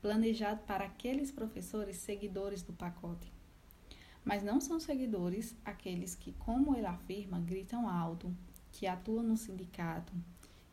planejado 0.00 0.62
para 0.64 0.84
aqueles 0.84 1.30
professores 1.30 1.96
seguidores 1.96 2.62
do 2.62 2.72
pacote. 2.72 3.32
Mas 4.24 4.42
não 4.42 4.60
são 4.60 4.78
seguidores 4.78 5.56
aqueles 5.64 6.14
que, 6.14 6.32
como 6.32 6.76
ele 6.76 6.86
afirma, 6.86 7.40
gritam 7.40 7.88
alto, 7.88 8.34
que 8.70 8.86
atuam 8.86 9.22
no 9.22 9.36
sindicato, 9.36 10.12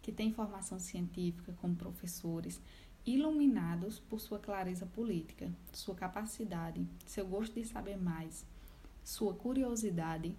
que 0.02 0.12
têm 0.12 0.32
formação 0.32 0.80
científica 0.80 1.54
como 1.60 1.76
professores, 1.76 2.62
iluminados 3.06 4.00
por 4.00 4.20
sua 4.20 4.40
clareza 4.40 4.86
política, 4.86 5.52
sua 5.74 5.96
capacidade, 5.96 6.86
seu 7.06 7.26
gosto 7.26 7.54
de 7.54 7.66
saber 7.66 7.98
mais, 7.98 8.46
sua 9.04 9.34
curiosidade, 9.34 10.36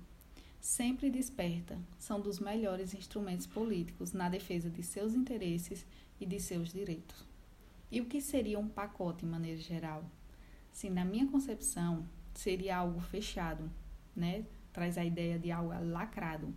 sempre 0.61 1.11
desperta, 1.11 1.79
são 1.99 2.21
dos 2.21 2.39
melhores 2.39 2.95
instrumentos 2.95 3.47
políticos 3.47 4.13
na 4.13 4.29
defesa 4.29 4.69
de 4.69 4.83
seus 4.83 5.15
interesses 5.15 5.87
e 6.21 6.27
de 6.27 6.39
seus 6.39 6.73
direitos. 6.73 7.27
E 7.91 8.01
o 8.01 8.07
que 8.07 8.21
seria 8.21 8.59
um 8.59 8.69
pacote, 8.69 9.25
em 9.25 9.29
maneira 9.29 9.61
geral? 9.61 10.05
Sim, 10.73 10.91
na 10.91 11.05
minha 11.05 11.27
concepção, 11.27 12.07
seria 12.35 12.77
algo 12.77 13.01
fechado, 13.01 13.71
né? 14.15 14.45
Traz 14.73 14.97
a 14.97 15.05
ideia 15.05 15.39
de 15.39 15.51
algo 15.51 15.73
lacrado. 15.91 16.55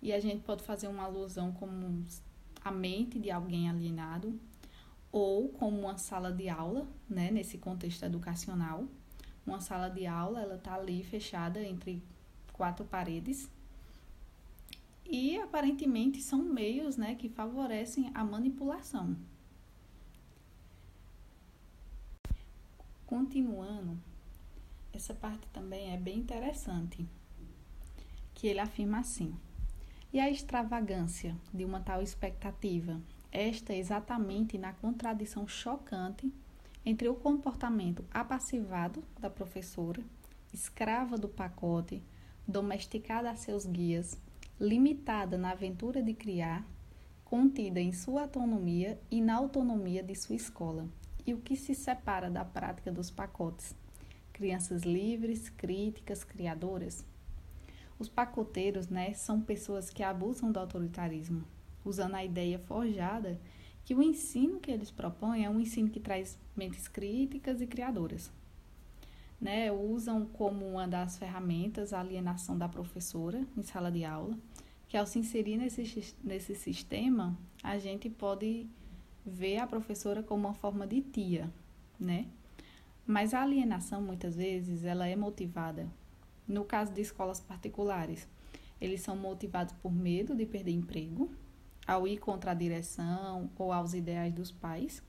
E 0.00 0.12
a 0.12 0.20
gente 0.20 0.42
pode 0.44 0.62
fazer 0.62 0.88
uma 0.88 1.04
alusão 1.04 1.52
como 1.52 2.04
a 2.64 2.70
mente 2.70 3.18
de 3.18 3.30
alguém 3.30 3.68
alienado, 3.68 4.38
ou 5.10 5.48
como 5.48 5.80
uma 5.80 5.98
sala 5.98 6.32
de 6.32 6.48
aula, 6.48 6.86
né, 7.08 7.30
nesse 7.30 7.58
contexto 7.58 8.04
educacional. 8.04 8.86
Uma 9.46 9.60
sala 9.60 9.88
de 9.88 10.06
aula, 10.06 10.40
ela 10.40 10.58
tá 10.58 10.74
ali 10.74 11.02
fechada 11.02 11.62
entre 11.62 12.02
quatro 12.58 12.84
paredes. 12.84 13.48
E 15.06 15.38
aparentemente 15.38 16.20
são 16.20 16.42
meios, 16.42 16.98
né, 16.98 17.14
que 17.14 17.30
favorecem 17.30 18.10
a 18.12 18.22
manipulação. 18.22 19.16
Continuando, 23.06 23.98
essa 24.92 25.14
parte 25.14 25.46
também 25.48 25.94
é 25.94 25.96
bem 25.96 26.18
interessante, 26.18 27.08
que 28.34 28.46
ele 28.46 28.60
afirma 28.60 28.98
assim: 28.98 29.34
e 30.12 30.20
a 30.20 30.28
extravagância 30.28 31.34
de 31.54 31.64
uma 31.64 31.80
tal 31.80 32.02
expectativa 32.02 33.00
esta 33.30 33.74
exatamente 33.74 34.56
na 34.58 34.72
contradição 34.72 35.46
chocante 35.46 36.32
entre 36.84 37.08
o 37.08 37.14
comportamento 37.14 38.04
apassivado 38.10 39.02
da 39.18 39.28
professora, 39.28 40.02
escrava 40.52 41.16
do 41.18 41.28
pacote, 41.28 42.02
domesticada 42.48 43.30
a 43.30 43.36
seus 43.36 43.66
guias, 43.66 44.18
limitada 44.58 45.36
na 45.36 45.50
aventura 45.50 46.02
de 46.02 46.14
criar, 46.14 46.66
contida 47.22 47.78
em 47.78 47.92
sua 47.92 48.22
autonomia 48.22 48.98
e 49.10 49.20
na 49.20 49.36
autonomia 49.36 50.02
de 50.02 50.14
sua 50.14 50.34
escola, 50.34 50.88
e 51.26 51.34
o 51.34 51.40
que 51.40 51.54
se 51.54 51.74
separa 51.74 52.30
da 52.30 52.46
prática 52.46 52.90
dos 52.90 53.10
pacotes. 53.10 53.76
Crianças 54.32 54.82
livres, 54.82 55.50
críticas, 55.50 56.24
criadoras. 56.24 57.04
Os 57.98 58.08
pacoteiros, 58.08 58.88
né, 58.88 59.12
são 59.12 59.42
pessoas 59.42 59.90
que 59.90 60.02
abusam 60.02 60.50
do 60.50 60.58
autoritarismo, 60.58 61.44
usando 61.84 62.14
a 62.14 62.24
ideia 62.24 62.58
forjada 62.58 63.38
que 63.84 63.94
o 63.94 64.02
ensino 64.02 64.58
que 64.58 64.70
eles 64.70 64.90
propõem 64.90 65.44
é 65.44 65.50
um 65.50 65.60
ensino 65.60 65.90
que 65.90 66.00
traz 66.00 66.38
mentes 66.56 66.88
críticas 66.88 67.60
e 67.60 67.66
criadoras. 67.66 68.30
Né, 69.40 69.70
usam 69.70 70.26
como 70.26 70.66
uma 70.66 70.88
das 70.88 71.16
ferramentas 71.16 71.92
a 71.92 72.00
alienação 72.00 72.58
da 72.58 72.68
professora 72.68 73.46
em 73.56 73.62
sala 73.62 73.90
de 73.90 74.04
aula, 74.04 74.36
que 74.88 74.96
ao 74.96 75.06
se 75.06 75.20
inserir 75.20 75.56
nesse, 75.56 76.12
nesse 76.24 76.56
sistema, 76.56 77.38
a 77.62 77.78
gente 77.78 78.10
pode 78.10 78.66
ver 79.24 79.58
a 79.58 79.66
professora 79.66 80.22
como 80.22 80.48
uma 80.48 80.54
forma 80.54 80.86
de 80.86 81.02
tia, 81.02 81.52
né? 82.00 82.26
Mas 83.06 83.32
a 83.32 83.42
alienação, 83.42 84.02
muitas 84.02 84.36
vezes, 84.36 84.84
ela 84.84 85.06
é 85.06 85.14
motivada. 85.14 85.88
No 86.46 86.64
caso 86.64 86.92
de 86.92 87.00
escolas 87.00 87.40
particulares, 87.40 88.28
eles 88.80 89.00
são 89.02 89.16
motivados 89.16 89.74
por 89.74 89.92
medo 89.92 90.34
de 90.34 90.46
perder 90.46 90.72
emprego, 90.72 91.30
ao 91.86 92.06
ir 92.06 92.18
contra 92.18 92.50
a 92.50 92.54
direção 92.54 93.50
ou 93.56 93.72
aos 93.72 93.94
ideais 93.94 94.32
dos 94.34 94.52
pais, 94.52 95.02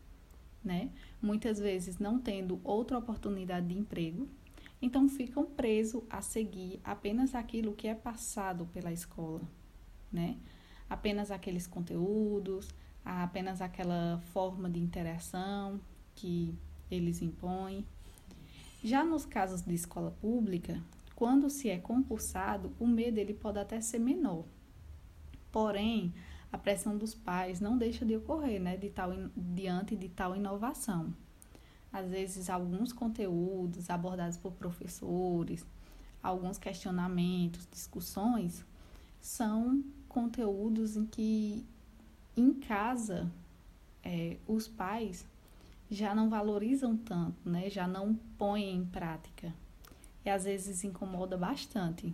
né? 0.63 0.89
Muitas 1.21 1.59
vezes 1.59 1.97
não 1.99 2.19
tendo 2.19 2.59
outra 2.63 2.97
oportunidade 2.97 3.67
de 3.67 3.77
emprego, 3.77 4.27
então 4.81 5.09
ficam 5.09 5.45
presos 5.45 6.03
a 6.09 6.21
seguir 6.21 6.79
apenas 6.83 7.35
aquilo 7.35 7.73
que 7.73 7.87
é 7.87 7.95
passado 7.95 8.65
pela 8.67 8.91
escola, 8.91 9.41
né? 10.11 10.37
Apenas 10.89 11.31
aqueles 11.31 11.67
conteúdos, 11.67 12.69
apenas 13.03 13.61
aquela 13.61 14.19
forma 14.33 14.69
de 14.69 14.79
interação 14.79 15.79
que 16.15 16.55
eles 16.89 17.21
impõem. 17.21 17.85
Já 18.83 19.03
nos 19.03 19.25
casos 19.25 19.61
de 19.61 19.73
escola 19.73 20.11
pública, 20.21 20.81
quando 21.15 21.49
se 21.49 21.69
é 21.69 21.77
concursado, 21.77 22.71
o 22.79 22.87
medo 22.87 23.17
ele 23.17 23.33
pode 23.33 23.59
até 23.59 23.81
ser 23.81 23.99
menor. 23.99 24.45
Porém, 25.51 26.13
a 26.51 26.57
pressão 26.57 26.97
dos 26.97 27.13
pais 27.13 27.59
não 27.59 27.77
deixa 27.77 28.05
de 28.05 28.15
ocorrer, 28.15 28.59
né, 28.59 28.75
de 28.75 28.89
tal, 28.89 29.11
diante 29.35 29.95
de 29.95 30.09
tal 30.09 30.35
inovação. 30.35 31.13
Às 31.91 32.09
vezes, 32.09 32.49
alguns 32.49 32.93
conteúdos 32.93 33.89
abordados 33.89 34.37
por 34.37 34.51
professores, 34.53 35.65
alguns 36.21 36.57
questionamentos, 36.57 37.67
discussões, 37.71 38.63
são 39.21 39.83
conteúdos 40.07 40.95
em 40.95 41.05
que, 41.05 41.65
em 42.35 42.53
casa, 42.53 43.29
é, 44.03 44.37
os 44.47 44.67
pais 44.67 45.25
já 45.89 46.13
não 46.13 46.29
valorizam 46.29 46.95
tanto, 46.95 47.49
né, 47.49 47.69
já 47.69 47.87
não 47.87 48.13
põem 48.37 48.75
em 48.75 48.85
prática. 48.85 49.53
E 50.23 50.29
às 50.29 50.43
vezes 50.43 50.83
incomoda 50.83 51.37
bastante. 51.37 52.13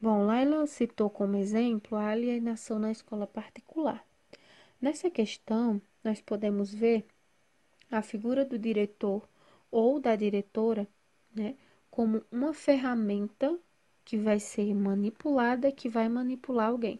Bom, 0.00 0.24
Laila 0.24 0.66
citou 0.66 1.10
como 1.10 1.36
exemplo 1.36 1.96
a 1.96 2.08
alienação 2.08 2.78
na 2.78 2.90
escola 2.90 3.26
particular. 3.26 4.02
Nessa 4.80 5.10
questão, 5.10 5.80
nós 6.02 6.22
podemos 6.22 6.72
ver 6.72 7.04
a 7.90 8.00
figura 8.02 8.44
do 8.44 8.58
diretor 8.58 9.28
ou 9.70 10.00
da 10.00 10.16
diretora 10.16 10.88
né, 11.34 11.54
como 11.90 12.22
uma 12.32 12.54
ferramenta 12.54 13.58
que 14.04 14.16
vai 14.16 14.40
ser 14.40 14.74
manipulada, 14.74 15.70
que 15.70 15.88
vai 15.88 16.08
manipular 16.08 16.68
alguém. 16.68 16.98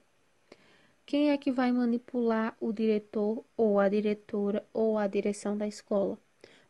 Quem 1.07 1.31
é 1.31 1.39
que 1.39 1.51
vai 1.51 1.73
manipular 1.73 2.57
o 2.61 2.73
diretor 2.73 3.45
ou 3.57 3.81
a 3.81 3.89
diretora 3.89 4.65
ou 4.75 4.99
a 4.99 5.07
direção 5.07 5.57
da 5.57 5.67
escola? 5.67 6.19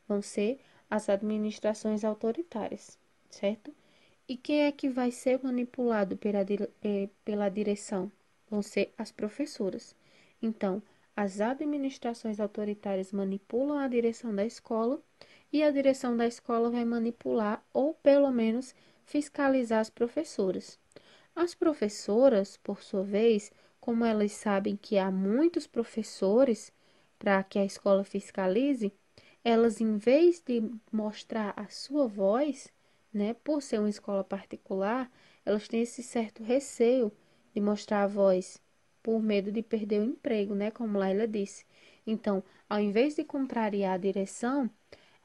Vão 0.09 0.23
ser 0.23 0.61
as 0.89 1.09
administrações 1.09 2.05
autoritárias, 2.05 2.99
certo? 3.31 3.75
E 4.31 4.37
quem 4.37 4.61
é 4.61 4.71
que 4.71 4.89
vai 4.89 5.11
ser 5.11 5.41
manipulado 5.43 6.17
pela, 6.17 6.47
eh, 6.85 7.09
pela 7.25 7.49
direção? 7.49 8.13
Vão 8.49 8.63
ser 8.63 8.95
as 8.97 9.11
professoras. 9.11 9.97
Então, 10.41 10.81
as 11.17 11.41
administrações 11.41 12.39
autoritárias 12.39 13.11
manipulam 13.11 13.77
a 13.77 13.89
direção 13.89 14.33
da 14.33 14.47
escola 14.47 15.03
e 15.53 15.65
a 15.65 15.71
direção 15.73 16.17
da 16.17 16.29
escola 16.29 16.71
vai 16.71 16.85
manipular 16.85 17.61
ou 17.75 17.93
pelo 17.93 18.31
menos 18.31 18.73
fiscalizar 19.05 19.81
as 19.81 19.91
professoras. 19.91 20.79
As 21.35 21.53
professoras, 21.53 22.57
por 22.57 22.85
sua 22.85 23.03
vez, 23.03 23.51
como 23.81 24.05
elas 24.05 24.31
sabem 24.31 24.77
que 24.77 24.97
há 24.97 25.11
muitos 25.11 25.67
professores 25.67 26.73
para 27.19 27.43
que 27.43 27.59
a 27.59 27.65
escola 27.65 28.05
fiscalize, 28.05 28.93
elas, 29.43 29.81
em 29.81 29.97
vez 29.97 30.41
de 30.41 30.63
mostrar 30.93 31.53
a 31.57 31.67
sua 31.67 32.07
voz, 32.07 32.73
né, 33.13 33.35
por 33.35 33.63
ser 33.63 33.79
uma 33.79 33.89
escola 33.89 34.25
particular, 34.25 35.11
elas 35.45 35.69
têm 35.69 35.83
esse 35.83 36.03
certo 36.03 36.43
receio 36.43 37.13
de 37.55 37.61
mostrar 37.61 38.05
a 38.05 38.07
voz 38.07 38.61
por 39.03 39.23
medo 39.23 39.51
de 39.51 39.63
perder 39.63 40.01
o 40.01 40.05
emprego, 40.05 40.55
né, 40.55 40.71
como 40.71 40.99
Laila 40.99 41.27
disse. 41.27 41.65
Então, 42.07 42.43
ao 42.69 42.81
invés 42.81 43.15
de 43.15 43.25
contrariar 43.25 43.95
a 43.95 43.99
direção, 43.99 44.71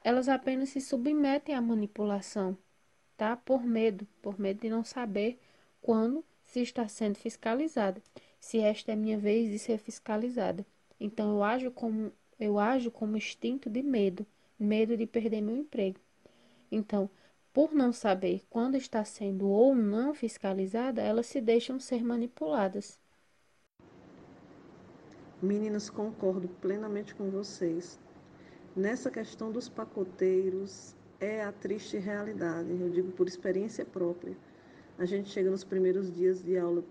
elas 0.02 0.28
apenas 0.28 0.70
se 0.70 0.80
submetem 0.80 1.54
à 1.54 1.60
manipulação, 1.60 2.56
tá? 3.16 3.36
Por 3.36 3.64
medo, 3.64 4.06
por 4.22 4.38
medo 4.38 4.60
de 4.60 4.70
não 4.70 4.84
saber 4.84 5.38
quando 5.82 6.24
se 6.44 6.60
está 6.60 6.86
sendo 6.88 7.16
fiscalizada, 7.18 8.00
se 8.40 8.58
esta 8.60 8.92
é 8.92 8.96
minha 8.96 9.18
vez 9.18 9.50
de 9.50 9.58
ser 9.58 9.78
fiscalizada. 9.78 10.64
Então 11.00 11.30
eu 11.30 11.42
ajo 11.42 11.70
como 11.70 12.12
eu 12.38 12.58
ajo 12.58 12.90
como 12.90 13.16
instinto 13.16 13.68
de 13.70 13.82
medo, 13.82 14.26
medo 14.58 14.96
de 14.96 15.06
perder 15.06 15.40
meu 15.40 15.56
emprego. 15.56 15.98
Então, 16.70 17.08
por 17.56 17.72
não 17.72 17.90
saber 17.90 18.44
quando 18.50 18.74
está 18.76 19.02
sendo 19.02 19.48
ou 19.48 19.74
não 19.74 20.12
fiscalizada, 20.12 21.00
elas 21.00 21.24
se 21.24 21.40
deixam 21.40 21.80
ser 21.80 22.04
manipuladas. 22.04 23.00
Meninas, 25.40 25.88
concordo 25.88 26.48
plenamente 26.60 27.14
com 27.14 27.30
vocês. 27.30 27.98
Nessa 28.76 29.10
questão 29.10 29.50
dos 29.50 29.70
pacoteiros, 29.70 30.94
é 31.18 31.42
a 31.42 31.50
triste 31.50 31.96
realidade, 31.96 32.68
eu 32.78 32.90
digo 32.90 33.10
por 33.12 33.26
experiência 33.26 33.86
própria. 33.86 34.36
A 34.98 35.06
gente 35.06 35.30
chega 35.30 35.50
nos 35.50 35.64
primeiros 35.64 36.12
dias 36.12 36.42
de 36.42 36.58
aula, 36.58 36.84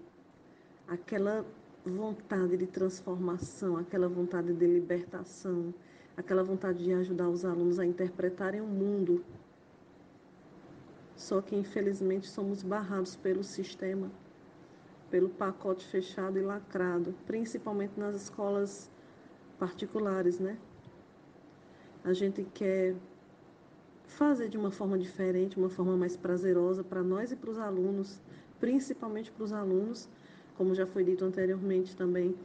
aquela 0.87 1.45
vontade 1.85 2.57
de 2.57 2.65
transformação, 2.65 3.77
aquela 3.77 4.07
vontade 4.07 4.51
de 4.51 4.65
libertação, 4.65 5.71
aquela 6.17 6.43
vontade 6.43 6.83
de 6.83 6.91
ajudar 6.91 7.29
os 7.29 7.45
alunos 7.45 7.77
a 7.77 7.85
interpretarem 7.85 8.61
o 8.61 8.65
mundo. 8.65 9.23
Só 11.15 11.41
que, 11.41 11.55
infelizmente, 11.55 12.27
somos 12.27 12.61
barrados 12.61 13.15
pelo 13.15 13.43
sistema, 13.43 14.11
pelo 15.09 15.29
pacote 15.29 15.85
fechado 15.87 16.37
e 16.37 16.41
lacrado, 16.41 17.15
principalmente 17.25 17.97
nas 17.97 18.15
escolas 18.15 18.91
particulares, 19.57 20.39
né? 20.39 20.57
A 22.03 22.13
gente 22.13 22.45
quer 22.53 22.95
fazer 24.05 24.49
de 24.49 24.57
uma 24.57 24.71
forma 24.71 24.97
diferente, 24.97 25.57
uma 25.57 25.69
forma 25.69 25.95
mais 25.97 26.15
prazerosa 26.15 26.83
para 26.83 27.01
nós 27.01 27.31
e 27.31 27.35
para 27.35 27.49
os 27.49 27.57
alunos, 27.57 28.21
principalmente 28.59 29.31
para 29.31 29.43
os 29.43 29.53
alunos, 29.53 30.09
como 30.57 30.75
já 30.75 30.85
foi 30.85 31.03
dito 31.03 31.25
anteriormente 31.25 31.95
também, 31.95 32.35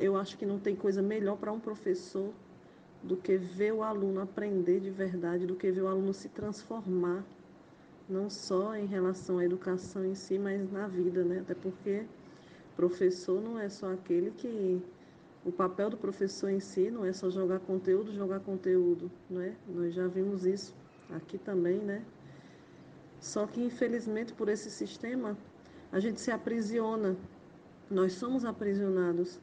eu 0.00 0.16
acho 0.16 0.38
que 0.38 0.46
não 0.46 0.58
tem 0.58 0.74
coisa 0.74 1.02
melhor 1.02 1.36
para 1.36 1.52
um 1.52 1.60
professor 1.60 2.32
do 3.04 3.16
que 3.16 3.36
ver 3.36 3.72
o 3.72 3.82
aluno 3.82 4.20
aprender 4.20 4.80
de 4.80 4.90
verdade, 4.90 5.46
do 5.46 5.54
que 5.54 5.70
ver 5.70 5.82
o 5.82 5.88
aluno 5.88 6.12
se 6.12 6.28
transformar, 6.30 7.22
não 8.08 8.28
só 8.28 8.74
em 8.74 8.86
relação 8.86 9.38
à 9.38 9.44
educação 9.44 10.04
em 10.04 10.14
si, 10.14 10.38
mas 10.38 10.70
na 10.72 10.88
vida, 10.88 11.22
né? 11.22 11.40
Até 11.40 11.54
porque 11.54 12.04
professor 12.76 13.40
não 13.40 13.58
é 13.58 13.68
só 13.68 13.92
aquele 13.92 14.30
que 14.30 14.82
o 15.44 15.52
papel 15.52 15.90
do 15.90 15.96
professor 15.96 16.48
em 16.48 16.60
si 16.60 16.90
não 16.90 17.04
é 17.04 17.12
só 17.12 17.30
jogar 17.30 17.60
conteúdo, 17.60 18.12
jogar 18.12 18.40
conteúdo, 18.40 19.10
não 19.28 19.40
é? 19.40 19.54
Nós 19.68 19.94
já 19.94 20.06
vimos 20.08 20.44
isso 20.44 20.74
aqui 21.10 21.38
também, 21.38 21.78
né? 21.78 22.02
Só 23.20 23.46
que 23.46 23.62
infelizmente 23.62 24.32
por 24.32 24.48
esse 24.48 24.70
sistema 24.70 25.36
a 25.92 26.00
gente 26.00 26.20
se 26.20 26.30
aprisiona. 26.30 27.16
Nós 27.90 28.14
somos 28.14 28.44
aprisionados. 28.44 29.38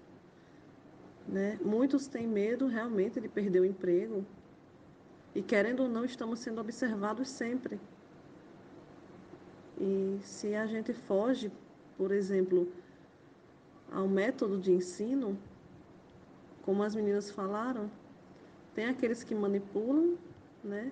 Né? 1.27 1.59
Muitos 1.63 2.07
têm 2.07 2.27
medo 2.27 2.67
realmente 2.67 3.19
de 3.19 3.29
perder 3.29 3.61
o 3.61 3.65
emprego. 3.65 4.25
E 5.33 5.41
querendo 5.41 5.83
ou 5.83 5.89
não, 5.89 6.03
estamos 6.03 6.39
sendo 6.39 6.59
observados 6.59 7.29
sempre. 7.29 7.79
E 9.79 10.19
se 10.23 10.53
a 10.55 10.65
gente 10.65 10.93
foge, 10.93 11.51
por 11.97 12.11
exemplo, 12.11 12.71
ao 13.91 14.07
método 14.07 14.59
de 14.59 14.71
ensino, 14.71 15.37
como 16.61 16.83
as 16.83 16.93
meninas 16.93 17.31
falaram, 17.31 17.89
tem 18.75 18.85
aqueles 18.85 19.23
que 19.23 19.33
manipulam, 19.33 20.17
né? 20.63 20.91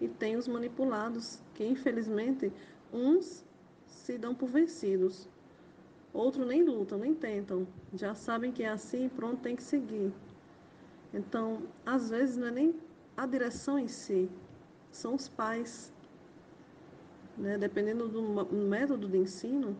E 0.00 0.08
tem 0.08 0.36
os 0.36 0.46
manipulados, 0.46 1.40
que 1.54 1.64
infelizmente 1.64 2.52
uns 2.92 3.44
se 3.86 4.18
dão 4.18 4.34
por 4.34 4.48
vencidos. 4.48 5.28
Outros 6.16 6.46
nem 6.46 6.62
lutam, 6.64 6.98
nem 6.98 7.14
tentam. 7.14 7.68
Já 7.92 8.14
sabem 8.14 8.50
que 8.50 8.62
é 8.62 8.70
assim, 8.70 9.06
pronto, 9.06 9.42
tem 9.42 9.54
que 9.54 9.62
seguir. 9.62 10.10
Então, 11.12 11.64
às 11.84 12.08
vezes 12.08 12.38
não 12.38 12.46
é 12.46 12.50
nem 12.50 12.74
a 13.14 13.26
direção 13.26 13.78
em 13.78 13.86
si, 13.86 14.30
são 14.90 15.14
os 15.14 15.28
pais. 15.28 15.92
Né? 17.36 17.58
Dependendo 17.58 18.08
do 18.08 18.22
método 18.56 19.06
de 19.06 19.18
ensino, 19.18 19.76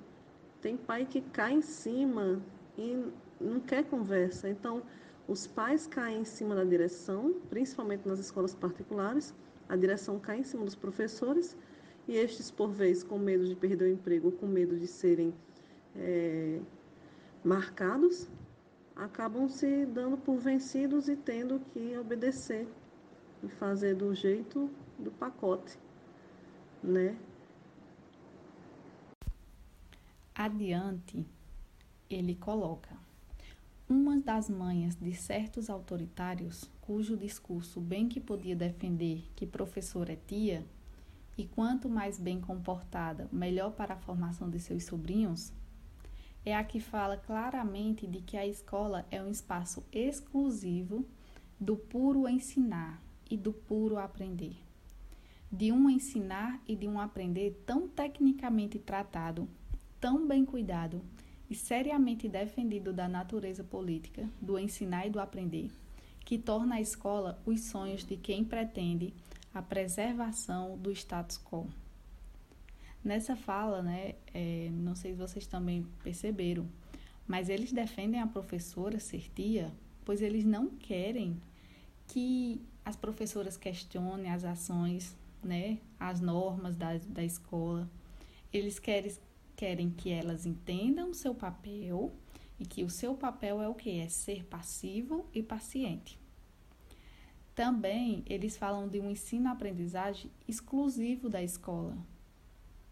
tem 0.61 0.77
pai 0.77 1.07
que 1.07 1.23
cai 1.23 1.55
em 1.55 1.63
cima 1.63 2.39
e 2.77 3.03
não 3.41 3.59
quer 3.59 3.85
conversa. 3.85 4.47
Então, 4.47 4.83
os 5.27 5.47
pais 5.47 5.87
caem 5.87 6.21
em 6.21 6.25
cima 6.27 6.55
da 6.55 6.65
direção, 6.65 7.35
principalmente 7.49 8.07
nas 8.07 8.19
escolas 8.19 8.55
particulares, 8.55 9.35
a 9.71 9.75
direção 9.75 10.19
cai 10.19 10.41
em 10.41 10.45
cima 10.45 10.67
dos 10.67 10.75
professores 10.75 11.57
e 12.07 12.15
estes, 12.15 12.51
por 12.51 12.69
vez, 12.69 13.03
com 13.03 13.19
medo 13.19 13.47
de 13.47 13.57
perder 13.57 13.87
o 13.87 13.91
emprego 13.91 14.31
com 14.33 14.47
medo 14.47 14.79
de 14.79 14.87
serem 14.87 15.33
é, 15.99 16.61
marcados, 17.45 18.29
acabam 18.95 19.49
se 19.49 19.87
dando 19.87 20.17
por 20.17 20.39
vencidos 20.39 21.09
e 21.09 21.17
tendo 21.17 21.61
que 21.73 21.97
obedecer 21.99 22.67
e 23.43 23.49
fazer 23.49 23.95
do 23.95 24.15
jeito 24.15 24.71
do 24.99 25.11
pacote, 25.11 25.79
né? 26.83 27.17
Adiante, 30.35 31.27
ele 32.11 32.35
coloca: 32.35 32.97
Uma 33.89 34.19
das 34.19 34.49
manhas 34.49 34.97
de 34.97 35.15
certos 35.15 35.71
autoritários, 35.71 36.71
cujo 36.81 37.17
discurso 37.17 37.81
bem 37.81 38.09
que 38.09 38.21
podia 38.21 38.57
defender 38.57 39.31
que 39.35 39.47
professor 39.47 40.09
é 40.09 40.17
tia, 40.17 40.65
e 41.39 41.47
quanto 41.47 41.89
mais 41.89 42.19
bem 42.19 42.41
comportada, 42.41 43.29
melhor 43.31 43.73
para 43.73 43.95
a 43.95 43.99
formação 43.99 44.49
de 44.49 44.59
seus 44.59 44.85
sobrinhos, 44.85 45.53
é 46.47 46.55
a 46.55 46.63
que 46.63 46.79
fala 46.79 47.17
claramente 47.17 48.07
de 48.07 48.21
que 48.21 48.37
a 48.37 48.47
escola 48.47 49.05
é 49.11 49.21
um 49.21 49.29
espaço 49.29 49.85
exclusivo 49.93 51.05
do 51.59 51.77
puro 51.77 52.29
ensinar 52.29 53.03
e 53.29 53.37
do 53.37 53.53
puro 53.53 53.99
aprender. 53.99 54.57
De 55.51 55.73
um 55.73 55.91
ensinar 55.91 56.63
e 56.69 56.77
de 56.77 56.87
um 56.87 57.01
aprender 57.01 57.61
tão 57.67 57.89
tecnicamente 57.89 58.79
tratado, 58.79 59.49
tão 60.01 60.25
bem 60.25 60.45
cuidado 60.45 61.03
e 61.51 61.55
seriamente 61.55 62.29
defendido 62.29 62.93
da 62.93 63.09
natureza 63.09 63.65
política, 63.65 64.31
do 64.41 64.57
ensinar 64.57 65.05
e 65.09 65.11
do 65.11 65.19
aprender, 65.19 65.73
que 66.21 66.39
torna 66.39 66.77
a 66.77 66.81
escola 66.81 67.43
os 67.45 67.63
sonhos 67.63 68.05
de 68.05 68.17
quem 68.17 68.45
pretende 68.45 69.13
a 69.53 69.61
preservação 69.61 70.79
do 70.79 70.93
status 70.93 71.39
quo. 71.39 71.67
Nessa 73.07 73.37
fala, 73.37 73.83
né, 73.83 74.17
é, 74.35 74.69
não 74.73 74.97
sei 74.97 75.13
se 75.13 75.17
vocês 75.17 75.47
também 75.47 75.87
perceberam, 76.03 76.67
mas 77.25 77.49
eles 77.49 77.71
defendem 77.73 78.21
a 78.21 78.27
professora 78.27 78.99
ser 78.99 79.31
tia, 79.33 79.73
pois 80.05 80.21
eles 80.21 80.45
não 80.45 80.67
querem 80.71 81.41
que 82.09 82.61
as 82.85 82.97
professoras 82.97 83.57
questionem 83.57 84.29
as 84.33 84.43
ações, 84.43 85.17
né, 85.41 85.79
as 86.01 86.21
normas 86.21 86.77
da, 86.77 86.99
da 86.99 87.23
escola. 87.23 87.89
Eles 88.53 88.81
querem, 88.81 89.13
querem 89.55 89.89
que 89.89 90.11
elas 90.11 90.45
entendam 90.45 91.11
o 91.11 91.15
seu 91.15 91.33
papel 91.33 92.13
e 92.59 92.67
que 92.67 92.83
o 92.83 92.91
seu 92.91 93.15
papel 93.15 93.63
é 93.63 93.69
o 93.69 93.75
que? 93.75 94.01
É 94.01 94.09
ser 94.09 94.45
passivo 94.47 95.25
e 95.33 95.45
paciente. 95.45 96.19
Também 97.55 98.25
eles 98.27 98.57
falam 98.57 98.89
de 98.89 98.99
um 98.99 99.09
ensino-aprendizagem 99.09 100.29
exclusivo 100.49 101.29
da 101.29 101.41
escola. 101.41 101.97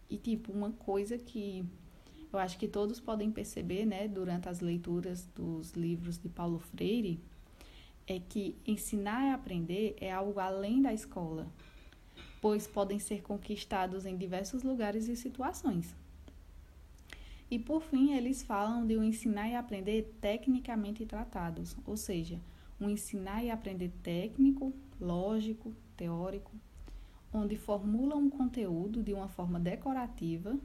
E, 0.09 0.17
tipo, 0.17 0.51
uma 0.51 0.71
coisa 0.71 1.17
que 1.17 1.65
eu 2.31 2.39
acho 2.39 2.57
que 2.57 2.67
todos 2.67 2.99
podem 2.99 3.31
perceber, 3.31 3.85
né, 3.85 4.07
durante 4.07 4.49
as 4.49 4.59
leituras 4.59 5.27
dos 5.35 5.71
livros 5.71 6.17
de 6.17 6.29
Paulo 6.29 6.59
Freire, 6.59 7.19
é 8.07 8.19
que 8.19 8.55
ensinar 8.67 9.27
e 9.27 9.33
aprender 9.33 9.95
é 9.99 10.11
algo 10.11 10.39
além 10.39 10.81
da 10.81 10.93
escola, 10.93 11.47
pois 12.41 12.67
podem 12.67 12.99
ser 12.99 13.21
conquistados 13.23 14.05
em 14.05 14.15
diversos 14.15 14.63
lugares 14.63 15.07
e 15.07 15.15
situações. 15.15 15.95
E 17.49 17.57
por 17.57 17.81
fim, 17.81 18.13
eles 18.13 18.43
falam 18.43 18.85
de 18.85 18.97
um 18.97 19.03
ensinar 19.03 19.49
e 19.49 19.55
aprender 19.55 20.13
tecnicamente 20.19 21.05
tratados, 21.05 21.75
ou 21.85 21.95
seja, 21.95 22.39
um 22.79 22.89
ensinar 22.89 23.43
e 23.43 23.49
aprender 23.49 23.91
técnico, 24.03 24.73
lógico, 24.99 25.73
teórico, 25.95 26.51
onde 27.35 27.57
formula 27.57 28.15
um 28.15 28.29
conteúdo 28.29 29.03
de 29.03 29.13
uma 29.13 29.27
forma 29.27 29.59
decorativa, 29.59 30.57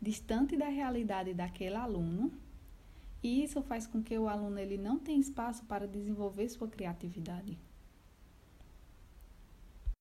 distante 0.00 0.56
da 0.56 0.68
realidade 0.68 1.34
daquele 1.34 1.76
aluno, 1.76 2.32
e 3.22 3.42
isso 3.42 3.60
faz 3.62 3.86
com 3.86 4.02
que 4.02 4.16
o 4.16 4.28
aluno 4.28 4.58
ele 4.58 4.76
não 4.76 4.98
tenha 4.98 5.18
espaço 5.18 5.64
para 5.64 5.88
desenvolver 5.88 6.48
sua 6.48 6.68
criatividade. 6.68 7.58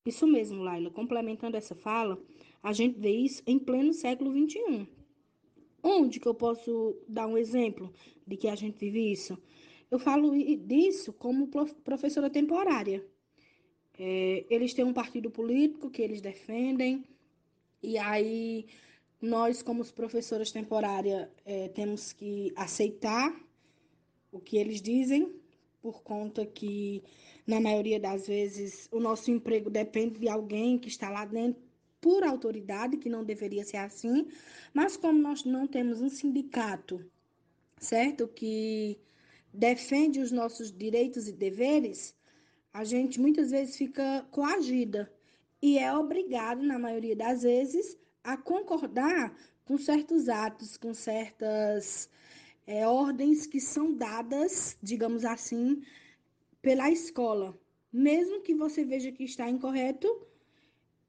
Isso 0.05 0.27
mesmo, 0.27 0.61
Laila. 0.61 0.91
Complementando 0.91 1.57
essa 1.57 1.73
fala, 1.73 2.21
a 2.61 2.71
gente 2.71 2.99
vê 2.99 3.11
isso 3.11 3.41
em 3.47 3.57
pleno 3.57 3.91
século 3.91 4.31
XXI. 4.31 4.87
Onde 5.81 6.19
que 6.19 6.27
eu 6.27 6.35
posso 6.35 6.95
dar 7.07 7.25
um 7.25 7.37
exemplo 7.37 7.91
de 8.27 8.37
que 8.37 8.47
a 8.47 8.55
gente 8.55 8.77
vive 8.77 9.11
isso? 9.11 9.35
Eu 9.89 9.97
falo 9.97 10.31
disso 10.57 11.11
como 11.13 11.47
professora 11.83 12.29
temporária. 12.29 13.03
É, 13.97 14.45
eles 14.49 14.73
têm 14.73 14.85
um 14.85 14.93
partido 14.93 15.29
político 15.29 15.89
que 15.89 16.01
eles 16.01 16.21
defendem, 16.21 17.03
e 17.81 17.97
aí 17.97 18.65
nós, 19.21 19.61
como 19.61 19.85
professoras 19.93 20.51
temporárias, 20.51 21.27
é, 21.45 21.69
temos 21.69 22.11
que 22.11 22.51
aceitar 22.55 23.33
o 24.31 24.39
que 24.39 24.57
eles 24.57 24.81
dizem, 24.81 25.33
por 25.81 26.01
conta 26.01 26.45
que, 26.45 27.03
na 27.45 27.61
maioria 27.61 27.99
das 27.99 28.27
vezes, 28.27 28.89
o 28.91 28.99
nosso 28.99 29.31
emprego 29.31 29.69
depende 29.69 30.19
de 30.19 30.27
alguém 30.27 30.77
que 30.77 30.87
está 30.87 31.09
lá 31.09 31.25
dentro 31.25 31.61
por 32.01 32.23
autoridade, 32.23 32.97
que 32.97 33.09
não 33.09 33.23
deveria 33.23 33.63
ser 33.63 33.77
assim, 33.77 34.27
mas 34.73 34.97
como 34.97 35.19
nós 35.19 35.43
não 35.43 35.65
temos 35.65 36.01
um 36.01 36.09
sindicato, 36.09 37.03
certo? 37.79 38.27
Que 38.27 38.99
defende 39.51 40.19
os 40.19 40.31
nossos 40.31 40.71
direitos 40.71 41.27
e 41.27 41.31
deveres, 41.31 42.15
a 42.75 42.83
gente 42.83 43.21
muitas 43.21 43.51
vezes 43.51 43.77
fica 43.77 44.27
coagida 44.31 45.09
e 45.61 45.79
é 45.79 45.97
obrigado, 45.97 46.61
na 46.61 46.77
maioria 46.77 47.15
das 47.15 47.43
vezes, 47.43 47.97
a 48.21 48.35
concordar 48.35 49.33
com 49.63 49.77
certos 49.77 50.27
atos, 50.27 50.75
com 50.75 50.93
certas 50.93 52.09
é, 52.67 52.85
ordens 52.85 53.47
que 53.47 53.61
são 53.61 53.93
dadas, 53.93 54.77
digamos 54.83 55.23
assim, 55.23 55.83
pela 56.61 56.91
escola. 56.91 57.57
Mesmo 57.93 58.41
que 58.41 58.53
você 58.53 58.83
veja 58.83 59.09
que 59.09 59.23
está 59.23 59.49
incorreto 59.49 60.07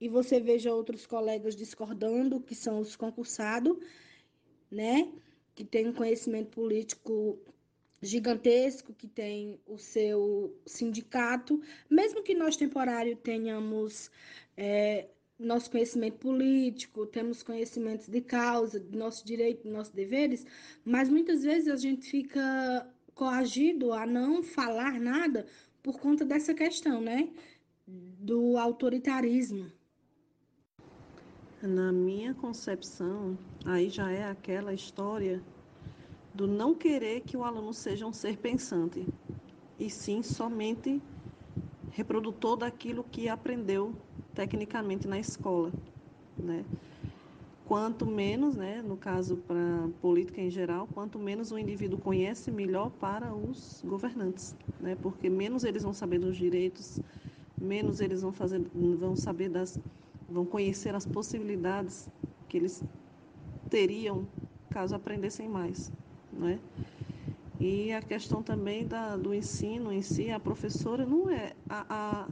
e 0.01 0.09
você 0.09 0.39
veja 0.39 0.73
outros 0.73 1.05
colegas 1.05 1.57
discordando, 1.57 2.41
que 2.41 2.55
são 2.55 2.79
os 2.79 2.95
concursados, 2.95 3.77
né? 4.71 5.13
Que 5.53 5.65
têm 5.65 5.89
um 5.89 5.93
conhecimento 5.93 6.51
político 6.51 7.41
gigantesco 8.01 8.93
que 8.93 9.07
tem 9.07 9.59
o 9.67 9.79
seu 9.79 10.55
sindicato, 10.67 11.61
mesmo 11.89 12.23
que 12.23 12.35
nós 12.35 12.57
temporário 12.57 13.17
tenhamos 13.17 14.11
é, 14.57 15.09
nosso 15.39 15.71
conhecimento 15.71 16.19
político, 16.19 17.07
temos 17.07 17.43
conhecimentos 17.43 18.09
de 18.09 18.21
causa, 18.21 18.81
de 18.81 18.97
nosso 18.97 19.25
direito, 19.25 19.63
de 19.65 19.71
nossos 19.71 19.93
deveres, 19.93 20.47
mas 20.85 21.09
muitas 21.09 21.43
vezes 21.43 21.69
a 21.69 21.77
gente 21.77 22.09
fica 22.09 22.89
coagido 23.15 23.93
a 23.93 24.07
não 24.07 24.43
falar 24.43 25.01
nada 25.01 25.47
por 25.83 26.01
conta 26.01 26.25
dessa 26.25 26.53
questão, 26.53 27.01
né? 27.01 27.31
Do 27.87 28.59
autoritarismo. 28.59 29.71
Na 31.63 31.93
minha 31.93 32.35
concepção, 32.35 33.39
aí 33.65 33.89
já 33.89 34.11
é 34.11 34.25
aquela 34.25 34.75
história 34.75 35.43
do 36.37 36.47
não 36.47 36.75
querer 36.75 37.23
que 37.23 37.35
o 37.35 37.43
aluno 37.43 37.73
seja 37.73 38.07
um 38.07 38.13
ser 38.13 38.37
pensante, 38.37 39.09
e 39.81 39.89
sim 39.89 40.23
somente 40.23 41.01
reprodutor 41.93 42.59
daquilo 42.59 43.03
que 43.05 43.27
aprendeu 43.27 43.95
tecnicamente 44.35 45.09
na 45.09 45.19
escola, 45.19 45.73
né? 46.39 46.63
Quanto 47.67 48.05
menos, 48.07 48.55
né, 48.55 48.83
no 48.83 48.99
caso 48.99 49.39
para 49.39 49.89
política 50.03 50.41
em 50.41 50.51
geral, 50.51 50.87
quanto 50.95 51.19
menos 51.19 51.51
o 51.51 51.59
indivíduo 51.59 51.99
conhece, 51.99 52.51
melhor 52.51 52.91
para 52.91 53.35
os 53.35 53.83
governantes, 53.83 54.55
né? 54.79 54.95
Porque 54.95 55.31
menos 55.31 55.65
eles 55.65 55.83
vão 55.83 55.95
saber 55.95 56.19
dos 56.19 56.37
direitos, 56.37 57.01
menos 57.59 57.99
eles 57.99 58.21
vão 58.21 58.31
fazer, 58.33 58.61
vão 58.99 59.17
saber 59.17 59.49
das, 59.49 59.81
vão 60.29 60.45
conhecer 60.45 60.95
as 60.95 61.07
possibilidades 61.07 62.11
que 62.47 62.59
eles 62.59 62.85
teriam 63.71 64.27
caso 64.69 64.95
aprendessem 64.95 65.49
mais 65.49 65.91
né? 66.37 66.59
E 67.59 67.93
a 67.93 68.03
questão 68.03 68.43
também 68.43 68.87
da, 68.87 69.17
do 69.17 69.35
ensino 69.35 69.91
em 69.91 70.03
si, 70.03 70.31
a 70.31 70.39
professora 70.39 71.07
não 71.07 71.31
é. 71.31 71.55
A, 71.69 71.87
a, 71.89 72.29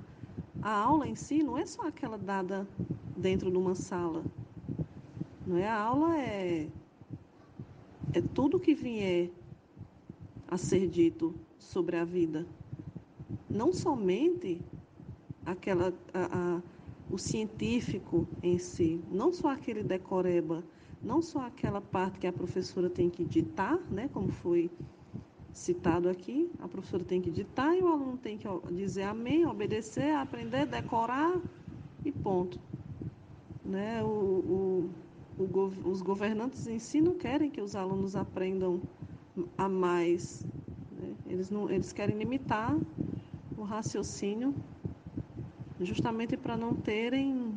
a 0.62 0.82
aula 0.82 1.08
em 1.08 1.14
si 1.14 1.42
não 1.42 1.56
é 1.56 1.64
só 1.64 1.88
aquela 1.88 2.18
dada 2.18 2.68
dentro 3.16 3.50
de 3.50 3.56
uma 3.56 3.74
sala. 3.74 4.22
Não 5.46 5.56
é? 5.56 5.66
A 5.66 5.78
aula 5.78 6.18
é, 6.18 6.68
é 8.12 8.20
tudo 8.34 8.60
que 8.60 8.74
vier 8.74 9.30
a 10.48 10.58
ser 10.58 10.86
dito 10.88 11.34
sobre 11.58 11.96
a 11.96 12.04
vida. 12.04 12.46
Não 13.48 13.72
somente 13.72 14.60
aquela, 15.46 15.92
a, 16.12 16.58
a, 16.58 16.62
o 17.10 17.18
científico 17.18 18.28
em 18.42 18.58
si, 18.58 19.00
não 19.10 19.32
só 19.32 19.48
aquele 19.48 19.82
decoreba 19.82 20.62
não 21.04 21.20
só 21.20 21.40
aquela 21.46 21.80
parte 21.80 22.18
que 22.18 22.26
a 22.26 22.32
professora 22.32 22.88
tem 22.88 23.10
que 23.10 23.24
ditar, 23.24 23.78
né, 23.90 24.08
como 24.12 24.28
foi 24.28 24.70
citado 25.52 26.08
aqui, 26.08 26.50
a 26.58 26.66
professora 26.66 27.04
tem 27.04 27.20
que 27.20 27.30
ditar 27.30 27.76
e 27.76 27.82
o 27.82 27.86
aluno 27.86 28.16
tem 28.16 28.36
que 28.36 28.48
dizer 28.72 29.04
amém, 29.04 29.46
obedecer, 29.46 30.14
aprender, 30.14 30.66
decorar 30.66 31.40
e 32.04 32.10
ponto. 32.10 32.58
Né? 33.64 34.02
O, 34.02 34.06
o, 34.06 34.90
o, 35.38 35.88
os 35.88 36.02
governantes 36.02 36.66
em 36.66 36.78
si 36.78 37.00
não 37.00 37.14
querem 37.14 37.50
que 37.50 37.60
os 37.60 37.76
alunos 37.76 38.16
aprendam 38.16 38.82
a 39.56 39.68
mais. 39.68 40.44
Né? 40.90 41.14
Eles, 41.28 41.50
não, 41.50 41.70
eles 41.70 41.92
querem 41.92 42.18
limitar 42.18 42.76
o 43.56 43.62
raciocínio 43.62 44.54
justamente 45.80 46.36
para 46.36 46.56
não 46.56 46.74
terem 46.74 47.54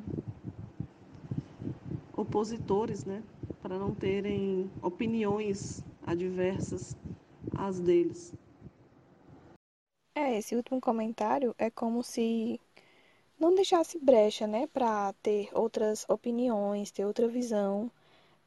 opositores, 2.16 3.06
né? 3.06 3.24
Para 3.68 3.78
não 3.78 3.94
terem 3.94 4.72
opiniões 4.82 5.84
adversas 6.06 6.96
às 7.54 7.82
deles. 7.82 8.34
É, 10.16 10.38
esse 10.38 10.56
último 10.56 10.80
comentário 10.80 11.54
é 11.58 11.70
como 11.70 12.02
se 12.02 12.62
não 13.38 13.54
deixasse 13.54 14.00
brecha, 14.00 14.48
né, 14.48 14.68
para 14.68 15.12
ter 15.22 15.50
outras 15.52 16.06
opiniões, 16.08 16.92
ter 16.92 17.06
outra 17.06 17.28
visão 17.28 17.92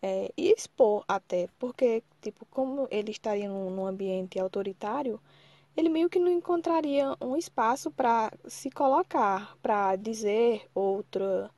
é, 0.01 0.33
e 0.39 0.53
expor 0.53 1.05
até, 1.07 1.51
porque, 1.59 2.03
tipo, 2.23 2.47
como 2.47 2.89
ele 2.91 3.11
estaria 3.11 3.47
num, 3.47 3.69
num 3.69 3.87
ambiente 3.87 4.41
autoritário, 4.41 5.21
ele 5.77 5.91
meio 5.91 6.09
que 6.09 6.19
não 6.19 6.31
encontraria 6.31 7.15
um 7.21 7.37
espaço 7.37 7.91
para 7.91 8.33
se 8.49 8.71
colocar, 8.71 9.55
para 9.61 9.97
dizer 9.97 10.67
outra 10.75 11.51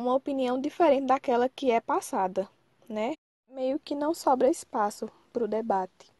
uma 0.00 0.14
opinião 0.14 0.60
diferente 0.60 1.06
daquela 1.06 1.48
que 1.48 1.70
é 1.70 1.80
passada, 1.80 2.48
né? 2.88 3.14
Meio 3.48 3.78
que 3.78 3.94
não 3.94 4.14
sobra 4.14 4.48
espaço 4.50 5.10
para 5.32 5.44
o 5.44 5.48
debate. 5.48 6.12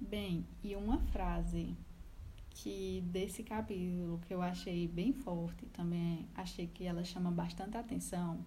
Bem, 0.00 0.46
e 0.64 0.74
uma 0.74 0.98
frase 1.12 1.76
que 2.50 3.02
desse 3.06 3.42
capítulo 3.42 4.20
que 4.26 4.34
eu 4.34 4.42
achei 4.42 4.88
bem 4.88 5.12
forte, 5.12 5.66
também 5.66 6.28
achei 6.34 6.66
que 6.66 6.84
ela 6.84 7.04
chama 7.04 7.30
bastante 7.30 7.76
atenção, 7.76 8.44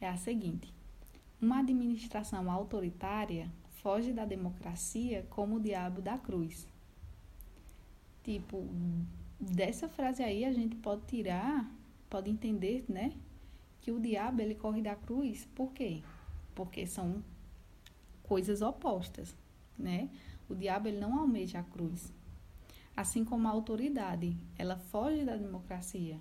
é 0.00 0.08
a 0.08 0.16
seguinte: 0.16 0.72
uma 1.40 1.60
administração 1.60 2.50
autoritária 2.50 3.50
foge 3.82 4.12
da 4.12 4.24
democracia 4.24 5.26
como 5.30 5.56
o 5.56 5.60
diabo 5.60 6.02
da 6.02 6.18
cruz. 6.18 6.68
Tipo, 8.22 8.66
dessa 9.38 9.88
frase 9.88 10.22
aí 10.22 10.44
a 10.44 10.52
gente 10.52 10.76
pode 10.76 11.02
tirar, 11.06 11.70
pode 12.08 12.30
entender, 12.30 12.84
né, 12.88 13.12
que 13.84 13.92
o 13.92 14.00
diabo 14.00 14.40
ele 14.40 14.54
corre 14.54 14.80
da 14.80 14.96
cruz, 14.96 15.46
por 15.54 15.70
quê? 15.74 16.02
Porque 16.54 16.86
são 16.86 17.22
coisas 18.22 18.62
opostas, 18.62 19.36
né? 19.78 20.08
O 20.48 20.54
diabo 20.54 20.88
ele 20.88 20.98
não 20.98 21.18
almeja 21.18 21.58
a 21.58 21.62
cruz. 21.62 22.10
Assim 22.96 23.26
como 23.26 23.46
a 23.46 23.50
autoridade, 23.50 24.38
ela 24.56 24.78
foge 24.78 25.22
da 25.22 25.36
democracia, 25.36 26.18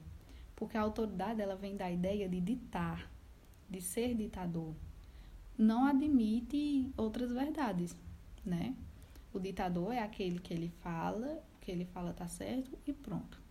porque 0.57 0.75
a 0.75 0.81
autoridade 0.81 1.39
ela 1.39 1.55
vem 1.55 1.77
da 1.77 1.89
ideia 1.89 2.27
de 2.27 2.41
ditar, 2.41 3.09
de 3.69 3.79
ser 3.79 4.13
ditador. 4.13 4.75
Não 5.57 5.85
admite 5.85 6.91
outras 6.97 7.31
verdades, 7.31 7.95
né? 8.45 8.75
O 9.33 9.39
ditador 9.39 9.93
é 9.93 9.99
aquele 9.99 10.39
que 10.39 10.53
ele 10.53 10.67
fala, 10.81 11.41
que 11.61 11.71
ele 11.71 11.85
fala 11.85 12.11
tá 12.11 12.27
certo 12.27 12.77
e 12.85 12.91
pronto. 12.91 13.41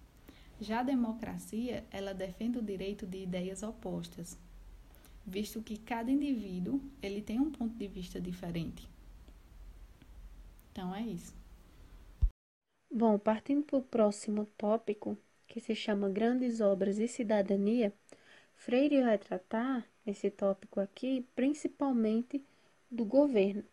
Já 0.63 0.79
a 0.79 0.85
democracia, 0.85 1.85
ela 1.91 2.15
defende 2.15 2.57
o 2.57 2.63
direito 2.63 3.05
de 3.05 3.21
ideias 3.21 3.65
opostas, 3.65 4.39
visto 5.27 5.61
que 5.61 5.77
cada 5.77 6.09
indivíduo, 6.09 6.81
ele 7.03 7.21
tem 7.21 7.41
um 7.41 7.51
ponto 7.51 7.75
de 7.75 7.89
vista 7.89 8.21
diferente. 8.21 8.89
Então 10.71 10.95
é 10.95 11.03
isso. 11.03 11.35
Bom, 12.89 13.19
partindo 13.19 13.65
para 13.65 13.79
o 13.79 13.83
próximo 13.83 14.47
tópico, 14.57 15.19
que 15.49 15.59
se 15.59 15.75
chama 15.75 16.09
Grandes 16.09 16.61
Obras 16.61 16.97
e 16.99 17.09
Cidadania, 17.09 17.93
Freire 18.55 19.03
vai 19.03 19.19
tratar 19.19 19.85
esse 20.07 20.31
tópico 20.31 20.79
aqui 20.79 21.27
principalmente 21.35 22.41
do 22.89 23.05
governo, 23.05 23.65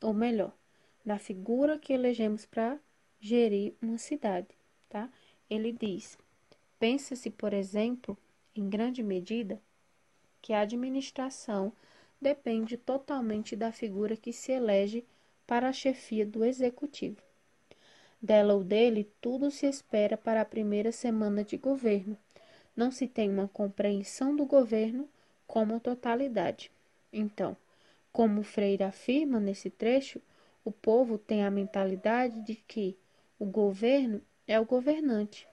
ou 0.00 0.14
melhor, 0.14 0.56
da 1.04 1.18
figura 1.18 1.76
que 1.76 1.92
elegemos 1.92 2.46
para 2.46 2.78
gerir 3.18 3.74
uma 3.82 3.98
cidade, 3.98 4.46
tá? 4.88 5.10
Ele 5.50 5.72
diz: 5.72 6.16
pensa-se, 6.78 7.30
por 7.30 7.52
exemplo, 7.52 8.16
em 8.54 8.68
grande 8.68 9.02
medida, 9.02 9.60
que 10.40 10.52
a 10.52 10.60
administração 10.60 11.72
depende 12.20 12.76
totalmente 12.76 13.54
da 13.54 13.72
figura 13.72 14.16
que 14.16 14.32
se 14.32 14.52
elege 14.52 15.04
para 15.46 15.68
a 15.68 15.72
chefia 15.72 16.24
do 16.24 16.44
executivo. 16.44 17.22
Dela 18.20 18.54
ou 18.54 18.64
dele, 18.64 19.10
tudo 19.20 19.50
se 19.50 19.66
espera 19.66 20.16
para 20.16 20.40
a 20.40 20.44
primeira 20.44 20.90
semana 20.90 21.44
de 21.44 21.56
governo. 21.56 22.16
Não 22.74 22.90
se 22.90 23.06
tem 23.06 23.30
uma 23.30 23.48
compreensão 23.48 24.34
do 24.34 24.44
governo 24.44 25.08
como 25.46 25.78
totalidade. 25.78 26.70
Então, 27.12 27.56
como 28.12 28.42
Freire 28.42 28.82
afirma 28.82 29.38
nesse 29.38 29.70
trecho, 29.70 30.20
o 30.64 30.72
povo 30.72 31.18
tem 31.18 31.44
a 31.44 31.50
mentalidade 31.50 32.40
de 32.40 32.56
que 32.56 32.96
o 33.38 33.44
governo 33.44 34.20
é 34.48 34.58
o 34.58 34.64
governante, 34.64 35.46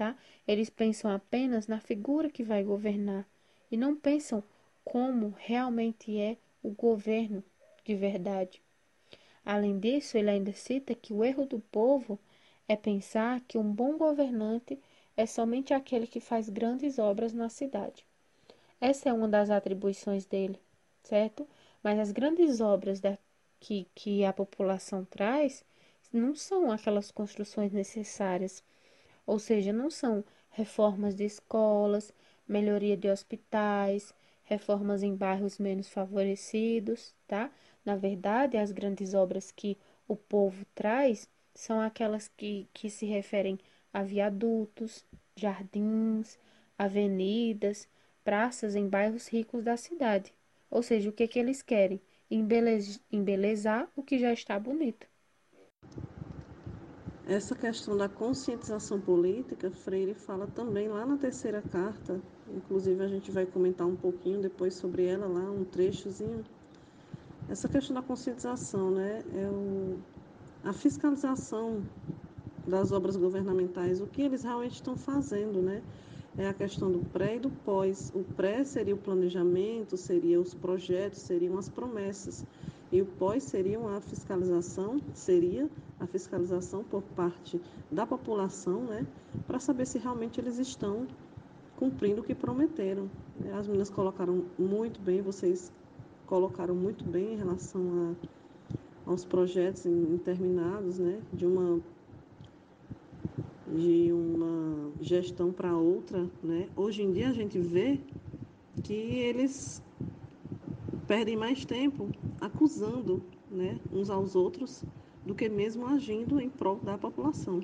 tá? 0.00 0.16
Eles 0.48 0.70
pensam 0.70 1.10
apenas 1.10 1.66
na 1.66 1.78
figura 1.78 2.30
que 2.30 2.42
vai 2.42 2.64
governar 2.64 3.28
e 3.70 3.76
não 3.76 3.94
pensam 3.94 4.42
como 4.82 5.34
realmente 5.36 6.18
é 6.18 6.38
o 6.62 6.70
governo 6.70 7.44
de 7.84 7.94
verdade. 7.94 8.62
Além 9.44 9.78
disso, 9.78 10.16
ele 10.16 10.30
ainda 10.30 10.54
cita 10.54 10.94
que 10.94 11.12
o 11.12 11.22
erro 11.22 11.44
do 11.44 11.60
povo 11.60 12.18
é 12.66 12.76
pensar 12.76 13.42
que 13.42 13.58
um 13.58 13.70
bom 13.70 13.98
governante 13.98 14.78
é 15.14 15.26
somente 15.26 15.74
aquele 15.74 16.06
que 16.06 16.18
faz 16.18 16.48
grandes 16.48 16.98
obras 16.98 17.34
na 17.34 17.50
cidade. 17.50 18.06
Essa 18.80 19.10
é 19.10 19.12
uma 19.12 19.28
das 19.28 19.50
atribuições 19.50 20.24
dele, 20.24 20.58
certo? 21.02 21.46
Mas 21.82 21.98
as 21.98 22.10
grandes 22.10 22.62
obras 22.62 23.00
da, 23.00 23.18
que, 23.60 23.86
que 23.94 24.24
a 24.24 24.32
população 24.32 25.04
traz 25.04 25.62
não 26.10 26.34
são 26.34 26.72
aquelas 26.72 27.10
construções 27.10 27.70
necessárias, 27.70 28.64
ou 29.30 29.38
seja, 29.38 29.72
não 29.72 29.90
são 29.90 30.24
reformas 30.50 31.14
de 31.14 31.24
escolas, 31.24 32.12
melhoria 32.48 32.96
de 32.96 33.08
hospitais, 33.08 34.12
reformas 34.42 35.02
em 35.04 35.14
bairros 35.14 35.58
menos 35.58 35.88
favorecidos, 35.88 37.14
tá? 37.28 37.50
Na 37.84 37.94
verdade, 37.96 38.56
as 38.56 38.72
grandes 38.72 39.14
obras 39.14 39.52
que 39.52 39.78
o 40.08 40.16
povo 40.16 40.64
traz 40.74 41.28
são 41.54 41.80
aquelas 41.80 42.26
que, 42.28 42.68
que 42.74 42.90
se 42.90 43.06
referem 43.06 43.58
a 43.92 44.02
viadutos, 44.02 45.04
jardins, 45.36 46.36
avenidas, 46.76 47.88
praças 48.24 48.74
em 48.74 48.88
bairros 48.88 49.28
ricos 49.28 49.62
da 49.62 49.76
cidade. 49.76 50.32
Ou 50.70 50.82
seja, 50.82 51.08
o 51.08 51.12
que, 51.12 51.28
que 51.28 51.38
eles 51.38 51.62
querem? 51.62 52.00
Embelez, 52.30 53.00
embelezar 53.12 53.88
o 53.94 54.02
que 54.02 54.18
já 54.18 54.32
está 54.32 54.58
bonito. 54.58 55.06
Essa 57.30 57.54
questão 57.54 57.96
da 57.96 58.08
conscientização 58.08 59.00
política, 59.00 59.70
Freire 59.70 60.14
fala 60.14 60.48
também 60.48 60.88
lá 60.88 61.06
na 61.06 61.16
terceira 61.16 61.62
carta, 61.62 62.20
inclusive 62.52 63.04
a 63.04 63.06
gente 63.06 63.30
vai 63.30 63.46
comentar 63.46 63.86
um 63.86 63.94
pouquinho 63.94 64.40
depois 64.40 64.74
sobre 64.74 65.04
ela 65.04 65.28
lá, 65.28 65.48
um 65.48 65.62
trechozinho. 65.62 66.44
Essa 67.48 67.68
questão 67.68 67.94
da 67.94 68.02
conscientização, 68.02 68.90
né, 68.90 69.22
é 69.32 69.46
o, 69.46 70.00
a 70.64 70.72
fiscalização 70.72 71.84
das 72.66 72.90
obras 72.90 73.14
governamentais, 73.14 74.00
o 74.00 74.08
que 74.08 74.22
eles 74.22 74.42
realmente 74.42 74.74
estão 74.74 74.96
fazendo, 74.96 75.62
né? 75.62 75.84
É 76.36 76.48
a 76.48 76.52
questão 76.52 76.90
do 76.90 76.98
pré 77.12 77.36
e 77.36 77.38
do 77.38 77.50
pós. 77.64 78.10
O 78.12 78.24
pré 78.24 78.64
seria 78.64 78.96
o 78.96 78.98
planejamento, 78.98 79.96
seria 79.96 80.40
os 80.40 80.52
projetos, 80.52 81.20
seriam 81.20 81.56
as 81.56 81.68
promessas. 81.68 82.44
E 82.90 83.00
o 83.00 83.06
pós 83.06 83.44
seria 83.44 83.78
a 83.78 84.00
fiscalização, 84.00 85.00
seria 85.14 85.70
a 86.00 86.06
fiscalização 86.06 86.82
por 86.82 87.02
parte 87.02 87.60
da 87.90 88.06
população, 88.06 88.82
né, 88.84 89.06
para 89.46 89.60
saber 89.60 89.86
se 89.86 89.98
realmente 89.98 90.40
eles 90.40 90.58
estão 90.58 91.06
cumprindo 91.76 92.22
o 92.22 92.24
que 92.24 92.34
prometeram. 92.34 93.08
As 93.58 93.66
meninas 93.66 93.90
colocaram 93.90 94.44
muito 94.58 95.00
bem, 95.00 95.20
vocês 95.20 95.72
colocaram 96.26 96.74
muito 96.74 97.04
bem 97.04 97.34
em 97.34 97.36
relação 97.36 98.16
a, 99.06 99.10
aos 99.10 99.24
projetos 99.24 99.84
interminados, 99.86 100.98
né, 100.98 101.20
de 101.32 101.46
uma 101.46 101.80
de 103.72 104.10
uma 104.12 104.90
gestão 105.00 105.52
para 105.52 105.76
outra, 105.76 106.28
né? 106.42 106.68
Hoje 106.74 107.02
em 107.02 107.12
dia 107.12 107.28
a 107.28 107.32
gente 107.32 107.56
vê 107.56 108.00
que 108.82 108.92
eles 108.92 109.80
perdem 111.06 111.36
mais 111.36 111.64
tempo 111.64 112.08
acusando 112.40 113.22
né, 113.48 113.78
uns 113.92 114.10
aos 114.10 114.34
outros 114.34 114.82
do 115.30 115.34
que 115.36 115.48
mesmo 115.48 115.86
agindo 115.86 116.40
em 116.40 116.48
prol 116.48 116.80
da 116.80 116.98
população. 116.98 117.62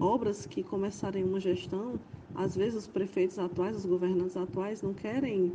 Obras 0.00 0.46
que 0.46 0.64
começarem 0.64 1.22
uma 1.22 1.38
gestão, 1.38 1.94
às 2.34 2.56
vezes 2.56 2.74
os 2.74 2.86
prefeitos 2.88 3.38
atuais, 3.38 3.76
os 3.76 3.86
governantes 3.86 4.36
atuais 4.36 4.82
não 4.82 4.92
querem 4.92 5.52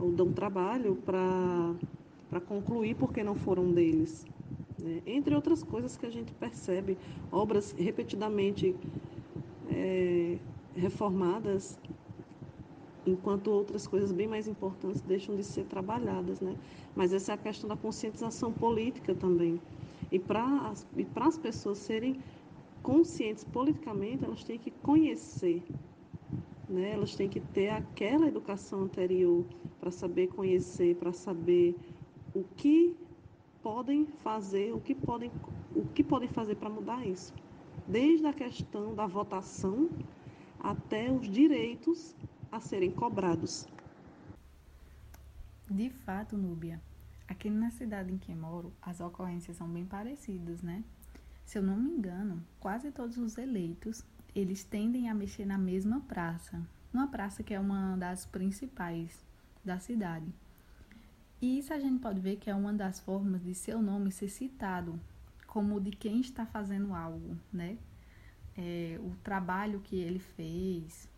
ou 0.00 0.10
dão 0.10 0.32
trabalho 0.32 0.96
para 1.04 2.40
concluir 2.48 2.96
porque 2.96 3.22
não 3.22 3.34
foram 3.34 3.70
deles. 3.70 4.24
Né? 4.78 5.02
Entre 5.04 5.34
outras 5.34 5.62
coisas 5.62 5.94
que 5.98 6.06
a 6.06 6.10
gente 6.10 6.32
percebe, 6.32 6.96
obras 7.30 7.72
repetidamente 7.76 8.74
é, 9.70 10.38
reformadas 10.74 11.78
enquanto 13.06 13.50
outras 13.50 13.86
coisas 13.86 14.10
bem 14.10 14.26
mais 14.26 14.48
importantes 14.48 15.02
deixam 15.02 15.36
de 15.36 15.44
ser 15.44 15.64
trabalhadas, 15.64 16.40
né? 16.40 16.54
Mas 16.96 17.12
essa 17.12 17.32
é 17.32 17.34
a 17.34 17.38
questão 17.38 17.68
da 17.68 17.76
conscientização 17.76 18.52
política 18.52 19.14
também. 19.14 19.60
E 20.10 20.18
para 20.18 20.74
as 21.26 21.38
pessoas 21.38 21.78
serem 21.78 22.20
conscientes 22.82 23.44
politicamente, 23.44 24.24
elas 24.24 24.42
têm 24.42 24.58
que 24.58 24.70
conhecer, 24.70 25.62
né? 26.68 26.92
Elas 26.92 27.14
têm 27.14 27.28
que 27.28 27.40
ter 27.40 27.68
aquela 27.68 28.26
educação 28.26 28.82
anterior 28.82 29.44
para 29.78 29.90
saber 29.90 30.28
conhecer, 30.28 30.96
para 30.96 31.12
saber 31.12 31.76
o 32.34 32.42
que 32.56 32.96
podem 33.62 34.06
fazer, 34.06 34.72
o 34.72 34.80
que 34.80 34.94
podem, 34.94 35.30
o 35.74 35.84
que 35.86 36.02
podem 36.02 36.28
fazer 36.28 36.56
para 36.56 36.70
mudar 36.70 37.06
isso. 37.06 37.34
Desde 37.86 38.26
a 38.26 38.32
questão 38.32 38.94
da 38.94 39.06
votação 39.06 39.88
até 40.58 41.10
os 41.10 41.28
direitos 41.28 42.14
a 42.50 42.60
serem 42.60 42.90
cobrados. 42.90 43.66
De 45.70 45.88
fato, 45.90 46.36
Núbia, 46.36 46.80
aqui 47.30 47.48
na 47.48 47.70
cidade 47.70 48.12
em 48.12 48.18
que 48.18 48.34
moro, 48.34 48.72
as 48.82 49.00
ocorrências 49.00 49.56
são 49.56 49.68
bem 49.68 49.86
parecidas, 49.86 50.60
né? 50.62 50.82
Se 51.46 51.58
eu 51.58 51.62
não 51.62 51.76
me 51.76 51.88
engano, 51.88 52.44
quase 52.58 52.90
todos 52.90 53.16
os 53.18 53.38
eleitos, 53.38 54.04
eles 54.34 54.64
tendem 54.64 55.08
a 55.08 55.14
mexer 55.14 55.46
na 55.46 55.56
mesma 55.56 56.00
praça, 56.00 56.60
uma 56.92 57.06
praça 57.06 57.44
que 57.44 57.54
é 57.54 57.60
uma 57.60 57.96
das 57.96 58.26
principais 58.26 59.24
da 59.64 59.78
cidade. 59.78 60.26
E 61.40 61.58
isso 61.58 61.72
a 61.72 61.78
gente 61.78 62.00
pode 62.00 62.20
ver 62.20 62.36
que 62.36 62.50
é 62.50 62.54
uma 62.54 62.72
das 62.72 62.98
formas 62.98 63.42
de 63.44 63.54
seu 63.54 63.80
nome 63.80 64.10
ser 64.10 64.28
citado 64.28 65.00
como 65.46 65.80
de 65.80 65.92
quem 65.92 66.20
está 66.20 66.44
fazendo 66.44 66.92
algo, 66.92 67.36
né? 67.52 67.78
É, 68.56 68.98
o 69.00 69.14
trabalho 69.22 69.80
que 69.80 69.96
ele 69.96 70.18
fez, 70.18 71.08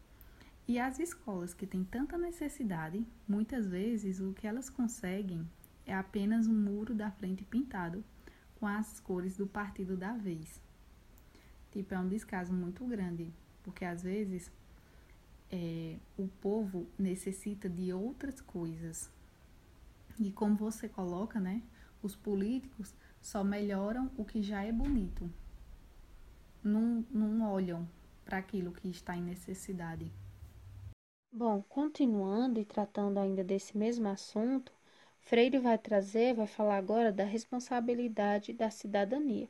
e 0.68 0.78
as 0.78 0.98
escolas 0.98 1.54
que 1.54 1.66
têm 1.66 1.82
tanta 1.84 2.16
necessidade, 2.18 3.04
muitas 3.26 3.66
vezes 3.66 4.20
o 4.20 4.32
que 4.32 4.46
elas 4.46 4.70
conseguem 4.70 5.46
é 5.86 5.94
apenas 5.94 6.46
um 6.46 6.54
muro 6.54 6.94
da 6.94 7.10
frente 7.10 7.44
pintado 7.44 8.04
com 8.58 8.66
as 8.66 9.00
cores 9.00 9.36
do 9.36 9.46
partido 9.46 9.96
da 9.96 10.12
vez. 10.12 10.60
Tipo, 11.70 11.94
é 11.94 11.98
um 11.98 12.08
descaso 12.08 12.52
muito 12.52 12.84
grande, 12.86 13.32
porque 13.62 13.84
às 13.84 14.02
vezes 14.02 14.50
é, 15.50 15.96
o 16.16 16.28
povo 16.28 16.86
necessita 16.98 17.68
de 17.68 17.92
outras 17.92 18.40
coisas. 18.40 19.10
E 20.18 20.30
como 20.30 20.56
você 20.56 20.88
coloca, 20.88 21.40
né? 21.40 21.62
Os 22.02 22.14
políticos 22.14 22.94
só 23.20 23.42
melhoram 23.44 24.10
o 24.16 24.24
que 24.24 24.42
já 24.42 24.62
é 24.62 24.72
bonito. 24.72 25.30
Não, 26.62 27.04
não 27.10 27.42
olham 27.50 27.88
para 28.24 28.38
aquilo 28.38 28.72
que 28.72 28.88
está 28.88 29.16
em 29.16 29.22
necessidade. 29.22 30.10
Bom, 31.32 31.62
continuando 31.62 32.60
e 32.60 32.64
tratando 32.64 33.18
ainda 33.18 33.42
desse 33.42 33.76
mesmo 33.76 34.06
assunto, 34.08 34.72
Freire 35.24 35.58
vai 35.58 35.78
trazer, 35.78 36.34
vai 36.34 36.46
falar 36.46 36.76
agora 36.76 37.12
da 37.12 37.24
responsabilidade 37.24 38.52
da 38.52 38.70
cidadania. 38.70 39.48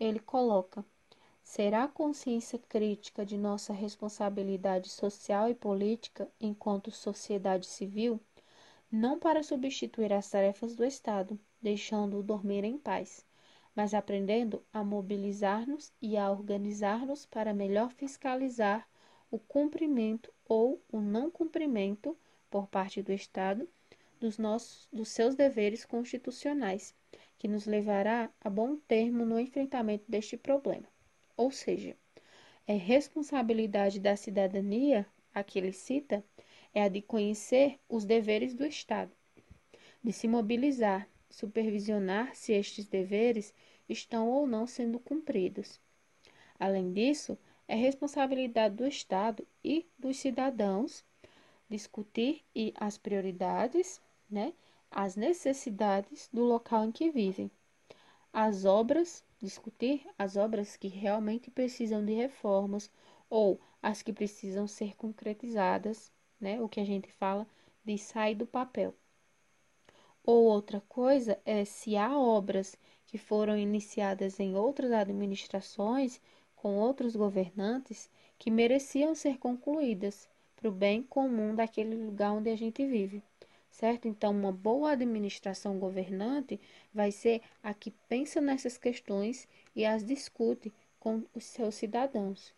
Ele 0.00 0.20
coloca: 0.20 0.84
será 1.42 1.84
a 1.84 1.88
consciência 1.88 2.58
crítica 2.58 3.26
de 3.26 3.36
nossa 3.36 3.72
responsabilidade 3.72 4.88
social 4.88 5.50
e 5.50 5.54
política 5.54 6.30
enquanto 6.40 6.90
sociedade 6.90 7.66
civil, 7.66 8.18
não 8.90 9.18
para 9.18 9.42
substituir 9.42 10.12
as 10.12 10.30
tarefas 10.30 10.74
do 10.74 10.84
Estado, 10.84 11.38
deixando-o 11.60 12.22
dormir 12.22 12.64
em 12.64 12.78
paz, 12.78 13.26
mas 13.74 13.92
aprendendo 13.92 14.64
a 14.72 14.82
mobilizar-nos 14.82 15.92
e 16.00 16.16
a 16.16 16.30
organizar-nos 16.30 17.26
para 17.26 17.52
melhor 17.52 17.90
fiscalizar 17.90 18.88
o 19.30 19.38
cumprimento 19.38 20.32
ou 20.48 20.80
o 20.90 21.00
não 21.00 21.30
cumprimento 21.30 22.16
por 22.48 22.68
parte 22.68 23.02
do 23.02 23.12
Estado 23.12 23.68
dos, 24.24 24.38
nossos, 24.38 24.88
dos 24.90 25.10
seus 25.10 25.34
deveres 25.34 25.84
constitucionais, 25.84 26.94
que 27.38 27.46
nos 27.46 27.66
levará 27.66 28.32
a 28.40 28.48
bom 28.48 28.76
termo 28.76 29.26
no 29.26 29.38
enfrentamento 29.38 30.04
deste 30.08 30.34
problema. 30.34 30.88
Ou 31.36 31.50
seja, 31.50 31.94
é 32.66 32.74
responsabilidade 32.74 34.00
da 34.00 34.16
cidadania, 34.16 35.06
a 35.34 35.44
que 35.44 35.58
ele 35.58 35.72
cita, 35.72 36.24
é 36.72 36.82
a 36.82 36.88
de 36.88 37.02
conhecer 37.02 37.78
os 37.86 38.06
deveres 38.06 38.54
do 38.54 38.64
Estado, 38.64 39.12
de 40.02 40.10
se 40.10 40.26
mobilizar, 40.26 41.06
supervisionar 41.28 42.34
se 42.34 42.54
estes 42.54 42.86
deveres 42.86 43.52
estão 43.86 44.30
ou 44.30 44.46
não 44.46 44.66
sendo 44.66 44.98
cumpridos. 44.98 45.78
Além 46.58 46.94
disso, 46.94 47.36
é 47.68 47.74
responsabilidade 47.74 48.76
do 48.76 48.86
Estado 48.86 49.46
e 49.62 49.86
dos 49.98 50.16
cidadãos 50.16 51.04
discutir 51.68 52.42
e 52.54 52.72
as 52.76 52.96
prioridades, 52.96 54.00
né, 54.30 54.52
as 54.90 55.16
necessidades 55.16 56.28
do 56.32 56.44
local 56.44 56.84
em 56.84 56.92
que 56.92 57.10
vivem. 57.10 57.50
As 58.32 58.64
obras, 58.64 59.24
discutir 59.38 60.06
as 60.18 60.36
obras 60.36 60.76
que 60.76 60.88
realmente 60.88 61.50
precisam 61.50 62.04
de 62.04 62.12
reformas 62.12 62.90
ou 63.28 63.60
as 63.82 64.02
que 64.02 64.12
precisam 64.12 64.66
ser 64.66 64.96
concretizadas, 64.96 66.10
né, 66.40 66.60
o 66.60 66.68
que 66.68 66.80
a 66.80 66.84
gente 66.84 67.10
fala 67.12 67.46
de 67.84 67.98
sair 67.98 68.34
do 68.34 68.46
papel. 68.46 68.94
Ou 70.26 70.44
outra 70.44 70.80
coisa 70.88 71.38
é 71.44 71.64
se 71.64 71.96
há 71.96 72.18
obras 72.18 72.76
que 73.06 73.18
foram 73.18 73.58
iniciadas 73.58 74.40
em 74.40 74.56
outras 74.56 74.90
administrações 74.90 76.20
com 76.56 76.76
outros 76.76 77.14
governantes 77.14 78.10
que 78.38 78.50
mereciam 78.50 79.14
ser 79.14 79.38
concluídas 79.38 80.28
para 80.56 80.68
o 80.68 80.72
bem 80.72 81.02
comum 81.02 81.54
daquele 81.54 81.94
lugar 81.94 82.32
onde 82.32 82.48
a 82.48 82.56
gente 82.56 82.86
vive, 82.86 83.22
certo? 83.74 84.06
Então, 84.06 84.30
uma 84.30 84.52
boa 84.52 84.92
administração 84.92 85.78
governante 85.80 86.60
vai 86.92 87.10
ser 87.10 87.42
a 87.62 87.74
que 87.74 87.90
pensa 88.08 88.40
nessas 88.40 88.78
questões 88.78 89.48
e 89.74 89.84
as 89.84 90.04
discute 90.04 90.72
com 91.00 91.24
os 91.34 91.44
seus 91.44 91.74
cidadãos. 91.74 92.54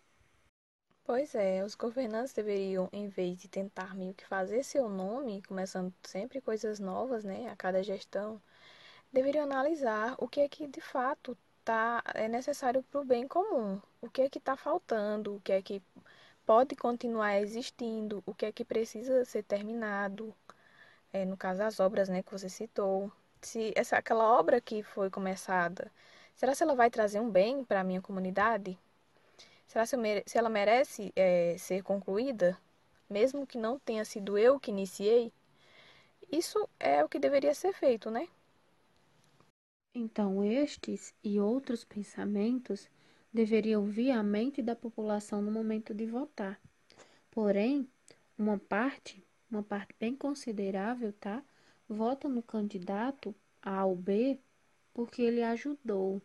Pois 1.04 1.34
é, 1.34 1.64
os 1.64 1.74
governantes 1.74 2.34
deveriam, 2.34 2.88
em 2.92 3.08
vez 3.08 3.38
de 3.38 3.48
tentar 3.48 3.94
meio 3.94 4.12
que 4.12 4.26
fazer 4.26 4.62
seu 4.62 4.88
nome, 4.90 5.40
começando 5.42 5.92
sempre 6.02 6.40
coisas 6.40 6.78
novas, 6.80 7.24
né, 7.24 7.48
a 7.48 7.56
cada 7.56 7.82
gestão, 7.82 8.42
deveriam 9.12 9.44
analisar 9.44 10.16
o 10.18 10.28
que 10.28 10.40
é 10.40 10.48
que 10.48 10.66
de 10.66 10.80
fato 10.82 11.36
tá, 11.64 12.02
é 12.14 12.28
necessário 12.28 12.82
para 12.82 13.00
o 13.00 13.04
bem 13.04 13.26
comum, 13.26 13.80
o 14.02 14.10
que 14.10 14.22
é 14.22 14.28
que 14.28 14.38
está 14.38 14.56
faltando, 14.56 15.36
o 15.36 15.40
que 15.40 15.52
é 15.52 15.62
que 15.62 15.82
pode 16.44 16.76
continuar 16.76 17.40
existindo, 17.40 18.22
o 18.26 18.34
que 18.34 18.46
é 18.46 18.52
que 18.52 18.64
precisa 18.64 19.24
ser 19.24 19.42
terminado, 19.44 20.34
é, 21.16 21.24
no 21.24 21.36
caso 21.36 21.62
as 21.62 21.80
obras 21.80 22.08
né, 22.08 22.22
que 22.22 22.32
você 22.32 22.48
citou. 22.48 23.10
Se 23.40 23.72
essa 23.74 23.96
aquela 23.96 24.38
obra 24.38 24.60
que 24.60 24.82
foi 24.82 25.10
começada, 25.10 25.90
será 26.34 26.54
se 26.54 26.62
ela 26.62 26.74
vai 26.74 26.90
trazer 26.90 27.20
um 27.20 27.30
bem 27.30 27.64
para 27.64 27.80
a 27.80 27.84
minha 27.84 28.02
comunidade? 28.02 28.78
Será 29.66 29.86
se, 29.86 29.96
mere, 29.96 30.22
se 30.26 30.38
ela 30.38 30.48
merece 30.48 31.12
é, 31.16 31.56
ser 31.58 31.82
concluída, 31.82 32.58
mesmo 33.08 33.46
que 33.46 33.58
não 33.58 33.78
tenha 33.78 34.04
sido 34.04 34.38
eu 34.38 34.60
que 34.60 34.70
iniciei? 34.70 35.32
Isso 36.30 36.68
é 36.78 37.04
o 37.04 37.08
que 37.08 37.18
deveria 37.18 37.54
ser 37.54 37.72
feito, 37.72 38.10
né? 38.10 38.28
Então, 39.94 40.44
estes 40.44 41.14
e 41.24 41.40
outros 41.40 41.84
pensamentos 41.84 42.88
deveriam 43.32 43.86
vir 43.86 44.10
à 44.10 44.22
mente 44.22 44.60
da 44.60 44.76
população 44.76 45.40
no 45.40 45.50
momento 45.50 45.94
de 45.94 46.04
votar. 46.06 46.60
Porém, 47.30 47.88
uma 48.38 48.58
parte, 48.58 49.25
uma 49.56 49.62
parte 49.62 49.94
bem 49.98 50.14
considerável, 50.14 51.12
tá? 51.14 51.42
Vota 51.88 52.28
no 52.28 52.42
candidato 52.42 53.34
A 53.62 53.84
ou 53.84 53.96
B 53.96 54.38
porque 54.92 55.22
ele 55.22 55.42
ajudou 55.42 56.20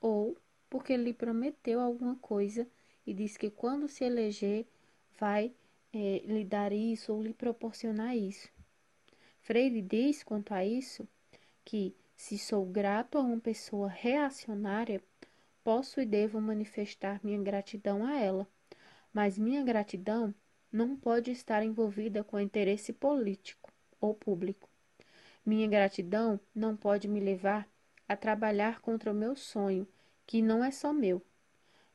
ou 0.00 0.36
porque 0.68 0.92
ele 0.92 1.12
prometeu 1.12 1.80
alguma 1.80 2.16
coisa 2.16 2.66
e 3.06 3.14
diz 3.14 3.36
que 3.36 3.50
quando 3.50 3.88
se 3.88 4.04
eleger 4.04 4.66
vai 5.18 5.52
é, 5.92 6.18
lhe 6.24 6.44
dar 6.44 6.72
isso 6.72 7.12
ou 7.12 7.22
lhe 7.22 7.32
proporcionar 7.32 8.16
isso. 8.16 8.48
Freire 9.40 9.80
diz 9.80 10.22
quanto 10.22 10.52
a 10.52 10.64
isso 10.64 11.06
que 11.64 11.94
se 12.16 12.38
sou 12.38 12.64
grato 12.66 13.18
a 13.18 13.20
uma 13.20 13.38
pessoa 13.38 13.88
reacionária, 13.88 15.02
posso 15.62 16.00
e 16.00 16.06
devo 16.06 16.40
manifestar 16.40 17.20
minha 17.22 17.42
gratidão 17.42 18.04
a 18.04 18.18
ela, 18.18 18.48
mas 19.12 19.38
minha 19.38 19.62
gratidão 19.62 20.34
não 20.74 20.96
pode 20.96 21.30
estar 21.30 21.62
envolvida 21.62 22.24
com 22.24 22.40
interesse 22.40 22.92
político 22.92 23.72
ou 24.00 24.12
público. 24.12 24.68
Minha 25.46 25.68
gratidão 25.68 26.40
não 26.52 26.76
pode 26.76 27.06
me 27.06 27.20
levar 27.20 27.68
a 28.08 28.16
trabalhar 28.16 28.80
contra 28.80 29.12
o 29.12 29.14
meu 29.14 29.36
sonho, 29.36 29.86
que 30.26 30.42
não 30.42 30.64
é 30.64 30.72
só 30.72 30.92
meu. 30.92 31.22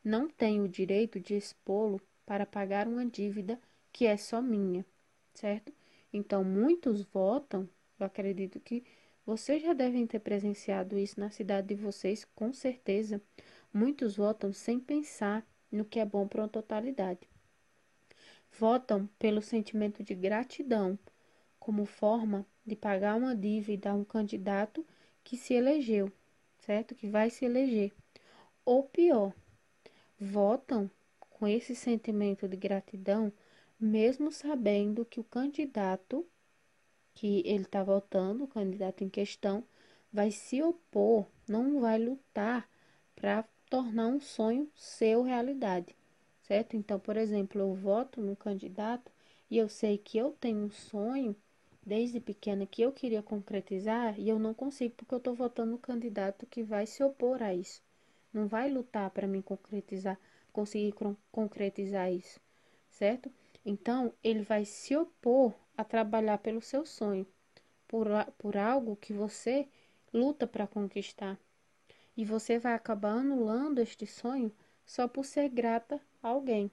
Não 0.01 0.29
tenho 0.29 0.63
o 0.63 0.69
direito 0.69 1.19
de 1.19 1.35
expô-lo 1.35 1.99
para 2.25 2.45
pagar 2.45 2.87
uma 2.87 3.05
dívida 3.05 3.59
que 3.91 4.05
é 4.05 4.15
só 4.15 4.41
minha, 4.41 4.85
certo? 5.33 5.73
Então, 6.13 6.41
muitos 6.41 7.01
votam, 7.01 7.67
eu 7.99 8.05
acredito 8.05 8.61
que 8.61 8.85
vocês 9.25 9.61
já 9.61 9.73
devem 9.73 10.07
ter 10.07 10.19
presenciado 10.19 10.97
isso 10.97 11.19
na 11.19 11.29
cidade 11.29 11.67
de 11.67 11.75
vocês, 11.75 12.23
com 12.33 12.53
certeza. 12.53 13.21
Muitos 13.73 14.15
votam 14.15 14.53
sem 14.53 14.79
pensar 14.79 15.45
no 15.69 15.83
que 15.83 15.99
é 15.99 16.05
bom 16.05 16.25
para 16.25 16.45
a 16.45 16.47
totalidade. 16.47 17.27
Votam 18.57 19.07
pelo 19.17 19.41
sentimento 19.41 20.03
de 20.03 20.13
gratidão, 20.13 20.97
como 21.59 21.85
forma 21.85 22.45
de 22.65 22.75
pagar 22.75 23.15
uma 23.15 23.35
dívida 23.35 23.91
a 23.91 23.93
um 23.93 24.03
candidato 24.03 24.85
que 25.23 25.37
se 25.37 25.53
elegeu, 25.53 26.11
certo? 26.59 26.95
Que 26.95 27.07
vai 27.07 27.29
se 27.29 27.45
eleger. 27.45 27.93
Ou 28.65 28.83
pior, 28.83 29.33
votam 30.19 30.89
com 31.19 31.47
esse 31.47 31.75
sentimento 31.75 32.47
de 32.47 32.57
gratidão, 32.57 33.31
mesmo 33.79 34.31
sabendo 34.31 35.05
que 35.05 35.19
o 35.19 35.23
candidato 35.23 36.25
que 37.13 37.41
ele 37.45 37.63
está 37.63 37.83
votando, 37.83 38.43
o 38.43 38.47
candidato 38.47 39.03
em 39.03 39.09
questão, 39.09 39.63
vai 40.11 40.31
se 40.31 40.61
opor, 40.61 41.25
não 41.47 41.79
vai 41.79 41.97
lutar 41.97 42.69
para 43.15 43.43
tornar 43.69 44.07
um 44.07 44.19
sonho 44.19 44.69
seu 44.75 45.23
realidade, 45.23 45.95
certo? 46.49 46.75
Então, 46.75 46.99
por 46.99 47.15
exemplo, 47.15 47.61
eu 47.61 47.75
voto 47.75 48.19
no 48.19 48.35
candidato 48.35 49.11
e 49.51 49.57
eu 49.59 49.69
sei 49.69 49.99
que 49.99 50.17
eu 50.17 50.31
tenho 50.31 50.65
um 50.65 50.71
sonho 50.71 51.35
desde 51.85 52.19
pequena 52.19 52.65
que 52.65 52.81
eu 52.81 52.91
queria 52.91 53.21
concretizar 53.21 54.19
e 54.19 54.27
eu 54.27 54.39
não 54.39 54.51
consigo 54.51 54.95
porque 54.95 55.13
eu 55.13 55.19
estou 55.19 55.35
votando 55.35 55.73
no 55.73 55.77
candidato 55.77 56.47
que 56.47 56.63
vai 56.63 56.87
se 56.87 57.03
opor 57.03 57.43
a 57.43 57.53
isso, 57.53 57.83
não 58.33 58.47
vai 58.47 58.67
lutar 58.67 59.11
para 59.11 59.27
me 59.27 59.43
concretizar, 59.43 60.19
conseguir 60.51 60.95
concretizar 61.31 62.11
isso, 62.11 62.39
certo? 62.89 63.31
Então, 63.63 64.11
ele 64.23 64.41
vai 64.41 64.65
se 64.65 64.97
opor 64.97 65.53
a 65.77 65.83
trabalhar 65.83 66.39
pelo 66.39 66.61
seu 66.61 66.83
sonho, 66.83 67.27
por, 67.87 68.07
por 68.39 68.57
algo 68.57 68.95
que 68.95 69.13
você 69.13 69.67
luta 70.11 70.47
para 70.47 70.65
conquistar. 70.65 71.39
E 72.17 72.25
você 72.25 72.57
vai 72.57 72.73
acabar 72.73 73.19
anulando 73.19 73.79
este 73.79 74.07
sonho 74.07 74.51
só 74.89 75.07
por 75.07 75.23
ser 75.23 75.49
grata 75.49 76.01
a 76.23 76.29
alguém. 76.29 76.71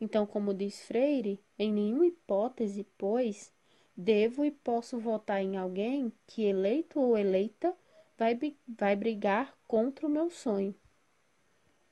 Então, 0.00 0.26
como 0.26 0.52
diz 0.52 0.80
Freire, 0.80 1.38
em 1.56 1.72
nenhuma 1.72 2.06
hipótese, 2.06 2.84
pois, 2.98 3.52
devo 3.96 4.44
e 4.44 4.50
posso 4.50 4.98
votar 4.98 5.40
em 5.40 5.56
alguém 5.56 6.12
que, 6.26 6.42
eleito 6.42 6.98
ou 6.98 7.16
eleita, 7.16 7.72
vai, 8.18 8.36
vai 8.66 8.96
brigar 8.96 9.56
contra 9.68 10.08
o 10.08 10.10
meu 10.10 10.28
sonho. 10.28 10.74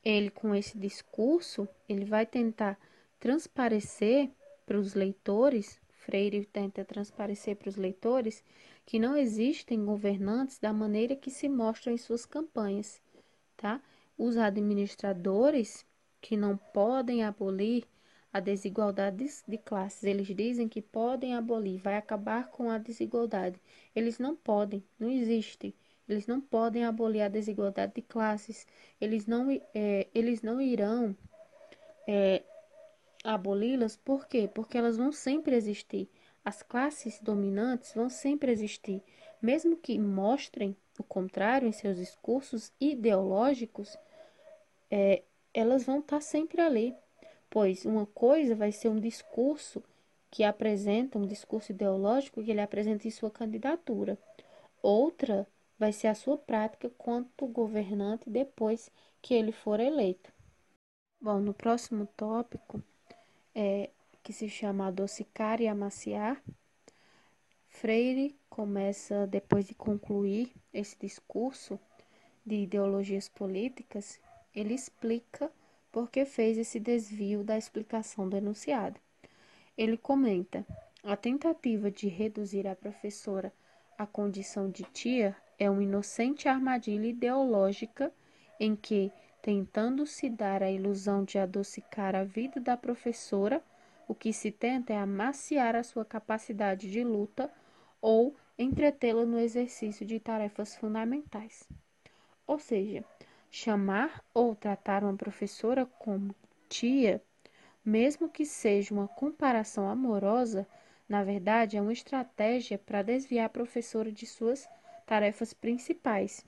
Ele, 0.04 0.28
com 0.30 0.52
esse 0.52 0.76
discurso, 0.76 1.68
ele 1.88 2.04
vai 2.04 2.26
tentar 2.26 2.76
transparecer 3.20 4.30
para 4.66 4.78
os 4.78 4.94
leitores 4.94 5.80
Freire 6.08 6.46
tenta 6.46 6.86
transparecer 6.86 7.54
para 7.54 7.68
os 7.68 7.76
leitores 7.76 8.42
que 8.86 8.98
não 8.98 9.14
existem 9.14 9.84
governantes 9.84 10.58
da 10.58 10.72
maneira 10.72 11.14
que 11.14 11.30
se 11.30 11.50
mostram 11.50 11.92
em 11.92 11.98
suas 11.98 12.24
campanhas, 12.24 13.02
tá? 13.58 13.78
Os 14.18 14.36
administradores 14.36 15.86
que 16.20 16.36
não 16.36 16.56
podem 16.56 17.24
abolir 17.24 17.84
a 18.32 18.40
desigualdade 18.40 19.26
de 19.46 19.58
classes. 19.58 20.04
Eles 20.04 20.26
dizem 20.26 20.68
que 20.68 20.82
podem 20.82 21.34
abolir, 21.34 21.80
vai 21.80 21.96
acabar 21.96 22.48
com 22.50 22.70
a 22.70 22.78
desigualdade. 22.78 23.58
Eles 23.94 24.18
não 24.18 24.36
podem, 24.36 24.84
não 24.98 25.08
existe. 25.08 25.74
Eles 26.08 26.26
não 26.26 26.40
podem 26.40 26.84
abolir 26.84 27.22
a 27.22 27.28
desigualdade 27.28 27.94
de 27.94 28.02
classes. 28.02 28.66
Eles 29.00 29.26
não, 29.26 29.50
é, 29.74 30.06
eles 30.14 30.42
não 30.42 30.60
irão 30.60 31.16
é, 32.06 32.42
aboli-las, 33.22 33.96
por 33.96 34.26
quê? 34.26 34.48
Porque 34.52 34.78
elas 34.78 34.96
vão 34.96 35.12
sempre 35.12 35.54
existir. 35.54 36.08
As 36.44 36.62
classes 36.62 37.20
dominantes 37.20 37.92
vão 37.94 38.08
sempre 38.08 38.50
existir, 38.50 39.02
mesmo 39.42 39.76
que 39.76 39.98
mostrem 39.98 40.74
o 40.98 41.02
contrário, 41.02 41.68
em 41.68 41.72
seus 41.72 41.98
discursos 41.98 42.72
ideológicos, 42.80 43.98
é, 44.90 45.22
elas 45.52 45.84
vão 45.84 46.00
estar 46.00 46.20
sempre 46.20 46.60
ali. 46.60 46.94
Pois 47.50 47.84
uma 47.84 48.06
coisa 48.06 48.54
vai 48.54 48.72
ser 48.72 48.88
um 48.88 49.00
discurso 49.00 49.82
que 50.30 50.44
apresenta, 50.44 51.18
um 51.18 51.26
discurso 51.26 51.72
ideológico 51.72 52.42
que 52.42 52.50
ele 52.50 52.60
apresenta 52.60 53.08
em 53.08 53.10
sua 53.10 53.30
candidatura. 53.30 54.18
Outra 54.82 55.46
vai 55.78 55.92
ser 55.92 56.08
a 56.08 56.14
sua 56.14 56.36
prática 56.36 56.90
quanto 56.98 57.46
governante 57.46 58.28
depois 58.28 58.90
que 59.22 59.34
ele 59.34 59.52
for 59.52 59.80
eleito. 59.80 60.32
Bom, 61.20 61.40
no 61.40 61.54
próximo 61.54 62.06
tópico, 62.16 62.82
é, 63.54 63.90
que 64.22 64.32
se 64.32 64.48
chama 64.48 64.88
Adocicar 64.88 65.60
e 65.60 65.66
Amaciar, 65.66 66.42
Freire 67.68 68.36
começa, 68.50 69.26
depois 69.26 69.66
de 69.66 69.74
concluir 69.74 70.52
esse 70.72 70.96
discurso 70.98 71.78
de 72.44 72.56
ideologias 72.56 73.28
políticas, 73.28 74.20
ele 74.58 74.74
explica 74.74 75.50
por 75.92 76.10
que 76.10 76.24
fez 76.24 76.58
esse 76.58 76.80
desvio 76.80 77.44
da 77.44 77.56
explicação 77.56 78.28
do 78.28 78.36
enunciado. 78.36 78.98
Ele 79.76 79.96
comenta: 79.96 80.66
a 81.04 81.16
tentativa 81.16 81.90
de 81.90 82.08
reduzir 82.08 82.66
a 82.66 82.74
professora 82.74 83.52
à 83.96 84.04
condição 84.04 84.68
de 84.68 84.82
tia 84.82 85.36
é 85.58 85.70
uma 85.70 85.82
inocente 85.82 86.48
armadilha 86.48 87.06
ideológica 87.06 88.12
em 88.58 88.74
que, 88.74 89.12
tentando 89.40 90.04
se 90.04 90.28
dar 90.28 90.60
a 90.62 90.70
ilusão 90.70 91.22
de 91.22 91.38
adocicar 91.38 92.16
a 92.16 92.24
vida 92.24 92.60
da 92.60 92.76
professora, 92.76 93.62
o 94.08 94.14
que 94.14 94.32
se 94.32 94.50
tenta 94.50 94.92
é 94.92 94.98
amaciar 94.98 95.76
a 95.76 95.84
sua 95.84 96.04
capacidade 96.04 96.90
de 96.90 97.04
luta 97.04 97.48
ou 98.00 98.34
entretê-la 98.58 99.24
no 99.24 99.38
exercício 99.38 100.04
de 100.04 100.18
tarefas 100.18 100.74
fundamentais. 100.74 101.68
Ou 102.44 102.58
seja, 102.58 103.04
chamar 103.50 104.22
ou 104.34 104.54
tratar 104.54 105.02
uma 105.02 105.16
professora 105.16 105.86
como 105.86 106.34
tia, 106.68 107.22
mesmo 107.84 108.28
que 108.28 108.44
seja 108.44 108.92
uma 108.92 109.08
comparação 109.08 109.88
amorosa, 109.88 110.66
na 111.08 111.24
verdade 111.24 111.76
é 111.76 111.80
uma 111.80 111.92
estratégia 111.92 112.78
para 112.78 113.02
desviar 113.02 113.46
a 113.46 113.50
professora 113.50 114.12
de 114.12 114.26
suas 114.26 114.68
tarefas 115.06 115.54
principais, 115.54 116.44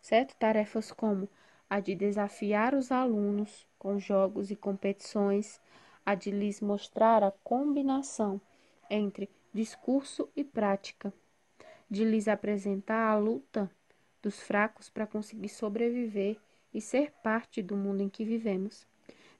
certo? 0.00 0.36
Tarefas 0.36 0.92
como 0.92 1.28
a 1.68 1.80
de 1.80 1.94
desafiar 1.94 2.74
os 2.74 2.92
alunos 2.92 3.66
com 3.78 3.98
jogos 3.98 4.50
e 4.50 4.56
competições, 4.56 5.60
a 6.04 6.14
de 6.14 6.30
lhes 6.30 6.60
mostrar 6.60 7.24
a 7.24 7.30
combinação 7.42 8.40
entre 8.88 9.28
discurso 9.52 10.28
e 10.36 10.44
prática, 10.44 11.12
de 11.90 12.04
lhes 12.04 12.28
apresentar 12.28 13.10
a 13.10 13.18
luta 13.18 13.70
dos 14.26 14.40
fracos 14.40 14.88
para 14.88 15.06
conseguir 15.06 15.48
sobreviver 15.48 16.36
e 16.74 16.80
ser 16.80 17.12
parte 17.22 17.62
do 17.62 17.76
mundo 17.76 18.02
em 18.02 18.08
que 18.08 18.24
vivemos, 18.24 18.84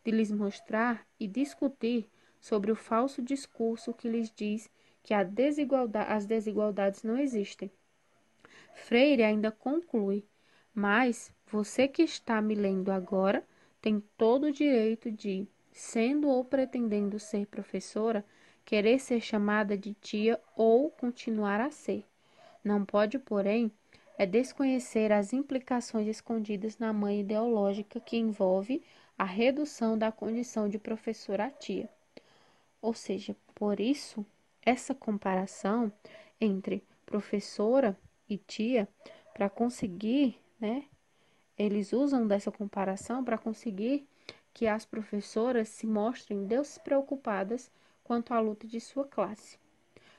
de 0.04 0.12
lhes 0.12 0.30
mostrar 0.30 1.04
e 1.18 1.26
discutir 1.26 2.08
sobre 2.40 2.70
o 2.70 2.76
falso 2.76 3.20
discurso 3.20 3.92
que 3.92 4.08
lhes 4.08 4.30
diz 4.30 4.70
que 5.02 5.12
desigualdade, 5.24 6.12
as 6.12 6.24
desigualdades 6.24 7.02
não 7.02 7.18
existem. 7.18 7.68
Freire 8.74 9.24
ainda 9.24 9.50
conclui: 9.50 10.24
Mas 10.72 11.32
você 11.48 11.88
que 11.88 12.02
está 12.02 12.40
me 12.40 12.54
lendo 12.54 12.92
agora 12.92 13.44
tem 13.82 14.00
todo 14.16 14.44
o 14.44 14.52
direito 14.52 15.10
de, 15.10 15.48
sendo 15.72 16.28
ou 16.28 16.44
pretendendo 16.44 17.18
ser 17.18 17.46
professora, 17.46 18.24
querer 18.64 19.00
ser 19.00 19.20
chamada 19.20 19.76
de 19.76 19.94
tia 19.94 20.40
ou 20.54 20.90
continuar 20.92 21.60
a 21.60 21.72
ser. 21.72 22.04
Não 22.62 22.84
pode, 22.84 23.18
porém, 23.18 23.72
é 24.18 24.24
desconhecer 24.24 25.12
as 25.12 25.32
implicações 25.32 26.06
escondidas 26.06 26.78
na 26.78 26.92
mãe 26.92 27.20
ideológica 27.20 28.00
que 28.00 28.16
envolve 28.16 28.82
a 29.18 29.24
redução 29.24 29.96
da 29.96 30.10
condição 30.10 30.68
de 30.68 30.78
professora 30.78 31.46
a 31.46 31.50
tia. 31.50 31.88
Ou 32.80 32.94
seja, 32.94 33.36
por 33.54 33.80
isso, 33.80 34.24
essa 34.62 34.94
comparação 34.94 35.92
entre 36.40 36.82
professora 37.04 37.96
e 38.28 38.38
tia, 38.38 38.88
para 39.32 39.48
conseguir, 39.48 40.40
né? 40.58 40.84
Eles 41.58 41.92
usam 41.92 42.26
dessa 42.26 42.50
comparação 42.50 43.24
para 43.24 43.38
conseguir 43.38 44.06
que 44.52 44.66
as 44.66 44.84
professoras 44.84 45.68
se 45.68 45.86
mostrem 45.86 46.46
despreocupadas 46.46 47.70
quanto 48.02 48.32
à 48.32 48.40
luta 48.40 48.66
de 48.66 48.80
sua 48.80 49.06
classe. 49.06 49.58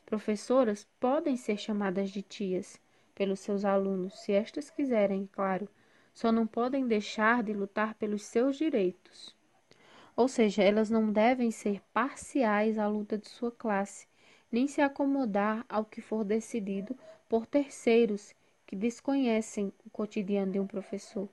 Professoras 0.06 0.88
podem 1.00 1.36
ser 1.36 1.58
chamadas 1.58 2.10
de 2.10 2.22
tias 2.22 2.80
pelos 3.18 3.40
seus 3.40 3.66
alunos, 3.66 4.20
se 4.20 4.32
estas 4.32 4.70
quiserem, 4.70 5.28
claro, 5.32 5.68
só 6.14 6.32
não 6.32 6.46
podem 6.46 6.88
deixar 6.88 7.42
de 7.42 7.52
lutar 7.52 7.96
pelos 7.96 8.22
seus 8.22 8.58
direitos. 8.58 9.36
Ou 10.16 10.28
seja, 10.28 10.62
elas 10.62 10.92
não 10.92 11.12
devem 11.12 11.50
ser 11.50 11.82
parciais 11.92 12.78
à 12.78 12.88
luta 12.88 13.18
de 13.18 13.28
sua 13.28 13.52
classe, 13.52 14.08
nem 14.52 14.68
se 14.68 14.82
acomodar 14.82 15.66
ao 15.68 15.84
que 15.84 16.00
for 16.00 16.24
decidido 16.24 16.96
por 17.28 17.48
terceiros 17.48 18.36
que 18.68 18.76
desconhecem 18.76 19.74
o 19.84 19.90
cotidiano 19.90 20.52
de 20.52 20.60
um 20.60 20.68
professor. 20.68 21.28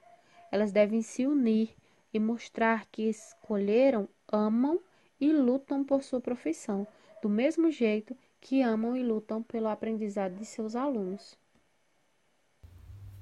Elas 0.50 0.72
devem 0.72 1.02
se 1.02 1.26
unir 1.26 1.74
e 2.14 2.18
mostrar 2.18 2.86
que 2.86 3.02
escolheram, 3.02 4.08
amam 4.26 4.80
e 5.20 5.30
lutam 5.32 5.84
por 5.84 6.02
sua 6.02 6.20
profissão, 6.20 6.86
do 7.20 7.28
mesmo 7.28 7.70
jeito 7.70 8.16
que 8.40 8.62
amam 8.62 8.96
e 8.96 9.02
lutam 9.02 9.42
pelo 9.42 9.68
aprendizado 9.68 10.34
de 10.36 10.46
seus 10.46 10.74
alunos. 10.74 11.36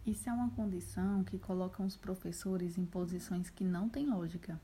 Isso 0.05 0.29
é 0.29 0.33
uma 0.33 0.51
condição 0.51 1.23
que 1.23 1.39
coloca 1.39 1.83
os 1.83 1.97
professores 1.97 2.77
em 2.77 2.85
posições 2.85 3.49
que 3.49 3.63
não 3.63 3.89
têm 3.89 4.07
lógica. 4.07 4.61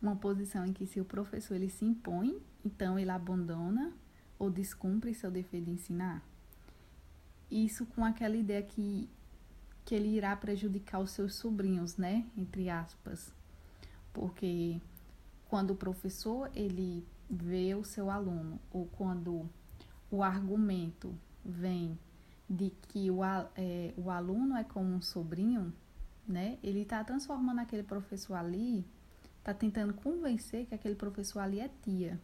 Uma 0.00 0.14
posição 0.14 0.64
em 0.64 0.72
que 0.72 0.86
se 0.86 1.00
o 1.00 1.04
professor 1.04 1.56
ele 1.56 1.68
se 1.68 1.84
impõe, 1.84 2.40
então 2.64 2.96
ele 2.96 3.10
abandona 3.10 3.92
ou 4.38 4.48
descumpre 4.48 5.12
seu 5.12 5.32
dever 5.32 5.62
de 5.62 5.72
ensinar. 5.72 6.22
Isso 7.50 7.86
com 7.86 8.04
aquela 8.04 8.36
ideia 8.36 8.62
que, 8.62 9.10
que 9.84 9.96
ele 9.96 10.16
irá 10.16 10.36
prejudicar 10.36 11.00
os 11.00 11.10
seus 11.10 11.34
sobrinhos, 11.34 11.96
né? 11.96 12.24
Entre 12.36 12.70
aspas. 12.70 13.34
Porque 14.12 14.80
quando 15.48 15.72
o 15.72 15.76
professor 15.76 16.50
ele 16.54 17.04
vê 17.28 17.74
o 17.74 17.82
seu 17.82 18.10
aluno 18.10 18.60
ou 18.70 18.86
quando 18.86 19.48
o 20.08 20.22
argumento 20.22 21.12
vem 21.44 21.98
de 22.48 22.70
que 22.70 23.10
o, 23.10 23.22
é, 23.24 23.92
o 23.96 24.10
aluno 24.10 24.56
é 24.56 24.64
como 24.64 24.88
um 24.94 25.02
sobrinho, 25.02 25.72
né? 26.26 26.58
Ele 26.62 26.80
está 26.80 27.04
transformando 27.04 27.60
aquele 27.60 27.82
professor 27.82 28.34
ali, 28.34 28.86
está 29.38 29.52
tentando 29.52 29.92
convencer 29.92 30.66
que 30.66 30.74
aquele 30.74 30.94
professor 30.94 31.40
ali 31.40 31.60
é 31.60 31.70
tia, 31.82 32.18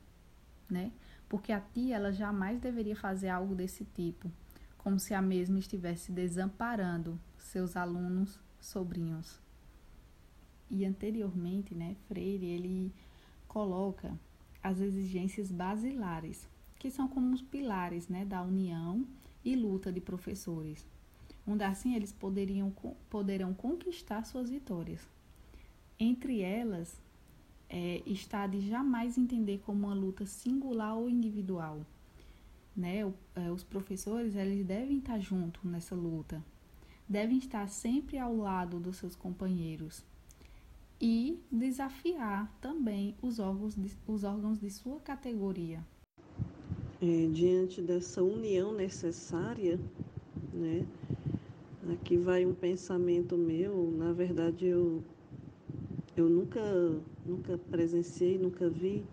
né? 0.68 0.92
Porque 1.28 1.52
a 1.52 1.60
tia 1.60 1.96
ela 1.96 2.12
jamais 2.12 2.58
deveria 2.60 2.96
fazer 2.96 3.28
algo 3.28 3.54
desse 3.54 3.84
tipo, 3.84 4.30
como 4.78 4.98
se 4.98 5.12
a 5.12 5.20
mesma 5.20 5.58
estivesse 5.58 6.10
desamparando 6.10 7.20
seus 7.38 7.76
alunos 7.76 8.40
sobrinhos. 8.60 9.38
E 10.70 10.84
anteriormente, 10.84 11.74
né, 11.74 11.96
Freire 12.08 12.46
ele 12.46 12.92
coloca 13.46 14.18
as 14.62 14.80
exigências 14.80 15.52
basilares, 15.52 16.48
que 16.78 16.90
são 16.90 17.06
como 17.06 17.34
os 17.34 17.42
pilares 17.42 18.08
né, 18.08 18.24
da 18.24 18.42
união 18.42 19.06
e 19.44 19.54
luta 19.54 19.92
de 19.92 20.00
professores, 20.00 20.86
onde 21.46 21.62
assim 21.64 21.94
eles 21.94 22.12
poderiam, 22.12 22.72
poderão 23.10 23.52
conquistar 23.52 24.24
suas 24.24 24.50
vitórias. 24.50 25.08
Entre 25.98 26.40
elas 26.40 27.00
é, 27.68 28.02
está 28.06 28.46
de 28.46 28.60
jamais 28.60 29.18
entender 29.18 29.58
como 29.64 29.86
uma 29.86 29.94
luta 29.94 30.26
singular 30.26 30.96
ou 30.96 31.08
individual. 31.08 31.84
Né? 32.76 33.04
O, 33.04 33.14
é, 33.34 33.50
os 33.50 33.62
professores 33.62 34.34
eles 34.34 34.64
devem 34.64 34.98
estar 34.98 35.18
juntos 35.18 35.62
nessa 35.64 35.94
luta, 35.94 36.42
devem 37.08 37.38
estar 37.38 37.68
sempre 37.68 38.18
ao 38.18 38.36
lado 38.36 38.80
dos 38.80 38.96
seus 38.96 39.14
companheiros 39.14 40.04
e 41.00 41.38
desafiar 41.50 42.50
também 42.60 43.14
os 43.20 43.38
órgãos 43.38 43.74
de, 43.74 43.96
os 44.06 44.24
órgãos 44.24 44.58
de 44.58 44.70
sua 44.70 45.00
categoria. 45.00 45.84
É, 47.06 47.26
diante 47.26 47.82
dessa 47.82 48.22
união 48.22 48.72
necessária, 48.72 49.78
né? 50.54 50.86
Aqui 51.92 52.16
vai 52.16 52.46
um 52.46 52.54
pensamento 52.54 53.36
meu, 53.36 53.92
na 53.94 54.10
verdade 54.10 54.64
eu 54.64 55.02
eu 56.16 56.30
nunca 56.30 56.62
nunca 57.26 57.58
presenciei, 57.70 58.38
nunca 58.38 58.70
vi 58.70 59.04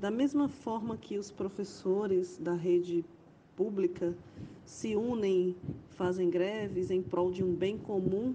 da 0.00 0.10
mesma 0.10 0.48
forma 0.48 0.96
que 0.96 1.18
os 1.18 1.30
professores 1.30 2.38
da 2.38 2.54
rede 2.54 3.04
pública 3.54 4.16
se 4.64 4.96
unem, 4.96 5.54
fazem 5.90 6.30
greves 6.30 6.90
em 6.90 7.02
prol 7.02 7.30
de 7.30 7.44
um 7.44 7.54
bem 7.54 7.76
comum, 7.76 8.34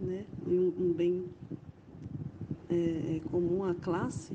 né? 0.00 0.24
Um, 0.46 0.72
um 0.78 0.92
bem 0.94 1.26
é, 2.70 3.16
é, 3.16 3.20
comum 3.30 3.64
à 3.64 3.74
classe, 3.74 4.32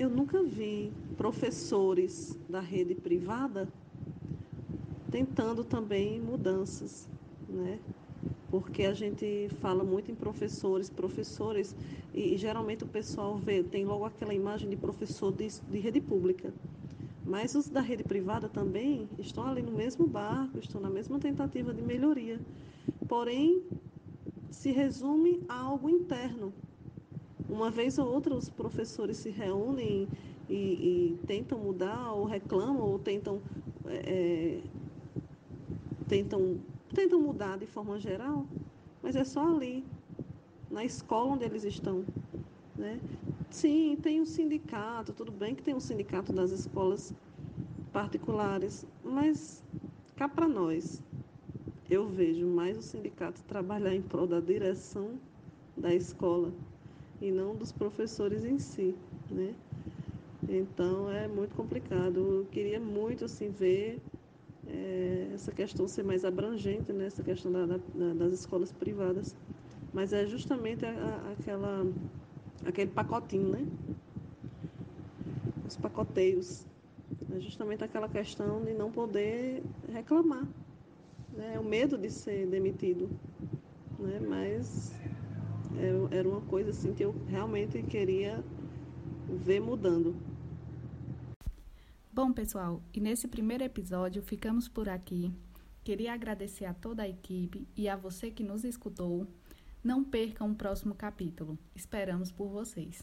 eu 0.00 0.08
nunca 0.08 0.42
vi 0.42 0.90
professores 1.18 2.34
da 2.48 2.58
rede 2.58 2.94
privada 2.94 3.68
tentando 5.10 5.62
também 5.62 6.18
mudanças, 6.18 7.06
né? 7.46 7.78
porque 8.50 8.84
a 8.84 8.94
gente 8.94 9.50
fala 9.60 9.84
muito 9.84 10.10
em 10.10 10.14
professores, 10.14 10.88
professores, 10.88 11.76
e, 12.14 12.32
e 12.32 12.36
geralmente 12.38 12.82
o 12.82 12.86
pessoal 12.86 13.36
vê, 13.36 13.62
tem 13.62 13.84
logo 13.84 14.06
aquela 14.06 14.32
imagem 14.32 14.70
de 14.70 14.76
professor 14.76 15.30
de, 15.32 15.48
de 15.70 15.78
rede 15.78 16.00
pública. 16.00 16.50
Mas 17.26 17.54
os 17.54 17.68
da 17.68 17.82
rede 17.82 18.02
privada 18.02 18.48
também 18.48 19.06
estão 19.18 19.46
ali 19.46 19.60
no 19.60 19.70
mesmo 19.70 20.06
barco, 20.06 20.58
estão 20.58 20.80
na 20.80 20.88
mesma 20.88 21.18
tentativa 21.18 21.74
de 21.74 21.82
melhoria. 21.82 22.40
Porém, 23.06 23.62
se 24.50 24.72
resume 24.72 25.42
a 25.46 25.60
algo 25.60 25.90
interno. 25.90 26.54
Uma 27.50 27.68
vez 27.68 27.98
ou 27.98 28.06
outra, 28.06 28.32
os 28.32 28.48
professores 28.48 29.16
se 29.16 29.28
reúnem 29.28 30.08
e, 30.48 30.54
e 30.54 31.18
tentam 31.26 31.58
mudar, 31.58 32.12
ou 32.12 32.24
reclamam, 32.24 32.82
ou 32.82 32.96
tentam, 32.96 33.42
é, 33.86 34.60
tentam, 36.06 36.60
tentam 36.94 37.20
mudar 37.20 37.58
de 37.58 37.66
forma 37.66 37.98
geral, 37.98 38.46
mas 39.02 39.16
é 39.16 39.24
só 39.24 39.52
ali, 39.52 39.84
na 40.70 40.84
escola 40.84 41.32
onde 41.32 41.44
eles 41.44 41.64
estão. 41.64 42.04
Né? 42.76 43.00
Sim, 43.50 43.98
tem 44.00 44.20
um 44.20 44.26
sindicato, 44.26 45.12
tudo 45.12 45.32
bem 45.32 45.52
que 45.52 45.62
tem 45.62 45.74
um 45.74 45.80
sindicato 45.80 46.32
das 46.32 46.52
escolas 46.52 47.12
particulares, 47.92 48.86
mas 49.02 49.60
cá 50.14 50.28
para 50.28 50.46
nós, 50.46 51.02
eu 51.90 52.08
vejo 52.08 52.46
mais 52.46 52.78
o 52.78 52.82
sindicato 52.82 53.42
trabalhar 53.42 53.92
em 53.92 54.00
prol 54.00 54.28
da 54.28 54.38
direção 54.38 55.18
da 55.76 55.92
escola 55.92 56.52
e 57.20 57.30
não 57.30 57.54
dos 57.54 57.72
professores 57.72 58.44
em 58.44 58.58
si, 58.58 58.94
né? 59.30 59.54
Então 60.48 61.10
é 61.10 61.28
muito 61.28 61.54
complicado. 61.54 62.40
Eu 62.40 62.46
queria 62.50 62.80
muito 62.80 63.24
assim 63.24 63.50
ver 63.50 64.00
é, 64.66 65.30
essa 65.34 65.52
questão 65.52 65.86
ser 65.86 66.02
mais 66.02 66.24
abrangente, 66.24 66.92
né? 66.92 67.06
Essa 67.06 67.22
questão 67.22 67.52
da, 67.52 67.66
da, 67.66 67.78
das 68.14 68.32
escolas 68.32 68.72
privadas, 68.72 69.36
mas 69.92 70.12
é 70.12 70.26
justamente 70.26 70.84
a, 70.84 70.90
a, 70.90 71.32
aquela 71.32 71.86
aquele 72.64 72.90
pacotinho, 72.90 73.48
né? 73.50 73.66
Os 75.66 75.76
pacoteios. 75.76 76.66
É 77.32 77.40
justamente 77.40 77.84
aquela 77.84 78.08
questão 78.08 78.62
de 78.64 78.72
não 78.74 78.90
poder 78.90 79.62
reclamar, 79.92 80.46
né? 81.32 81.58
o 81.60 81.64
medo 81.64 81.96
de 81.96 82.10
ser 82.10 82.46
demitido. 82.46 83.08
Né? 83.98 84.20
Mas 84.20 84.92
é, 84.94 85.09
era 86.10 86.28
uma 86.28 86.40
coisa 86.42 86.70
assim 86.70 86.92
que 86.92 87.04
eu 87.04 87.14
realmente 87.28 87.82
queria 87.82 88.42
ver 89.28 89.60
mudando. 89.60 90.14
Bom, 92.12 92.32
pessoal, 92.32 92.82
e 92.92 93.00
nesse 93.00 93.28
primeiro 93.28 93.62
episódio 93.62 94.22
ficamos 94.22 94.68
por 94.68 94.88
aqui. 94.88 95.32
Queria 95.84 96.12
agradecer 96.12 96.64
a 96.64 96.74
toda 96.74 97.02
a 97.02 97.08
equipe 97.08 97.66
e 97.76 97.88
a 97.88 97.96
você 97.96 98.30
que 98.30 98.42
nos 98.42 98.64
escutou. 98.64 99.26
Não 99.82 100.04
percam 100.04 100.50
o 100.50 100.54
próximo 100.54 100.94
capítulo. 100.94 101.58
Esperamos 101.74 102.30
por 102.30 102.48
vocês. 102.48 103.02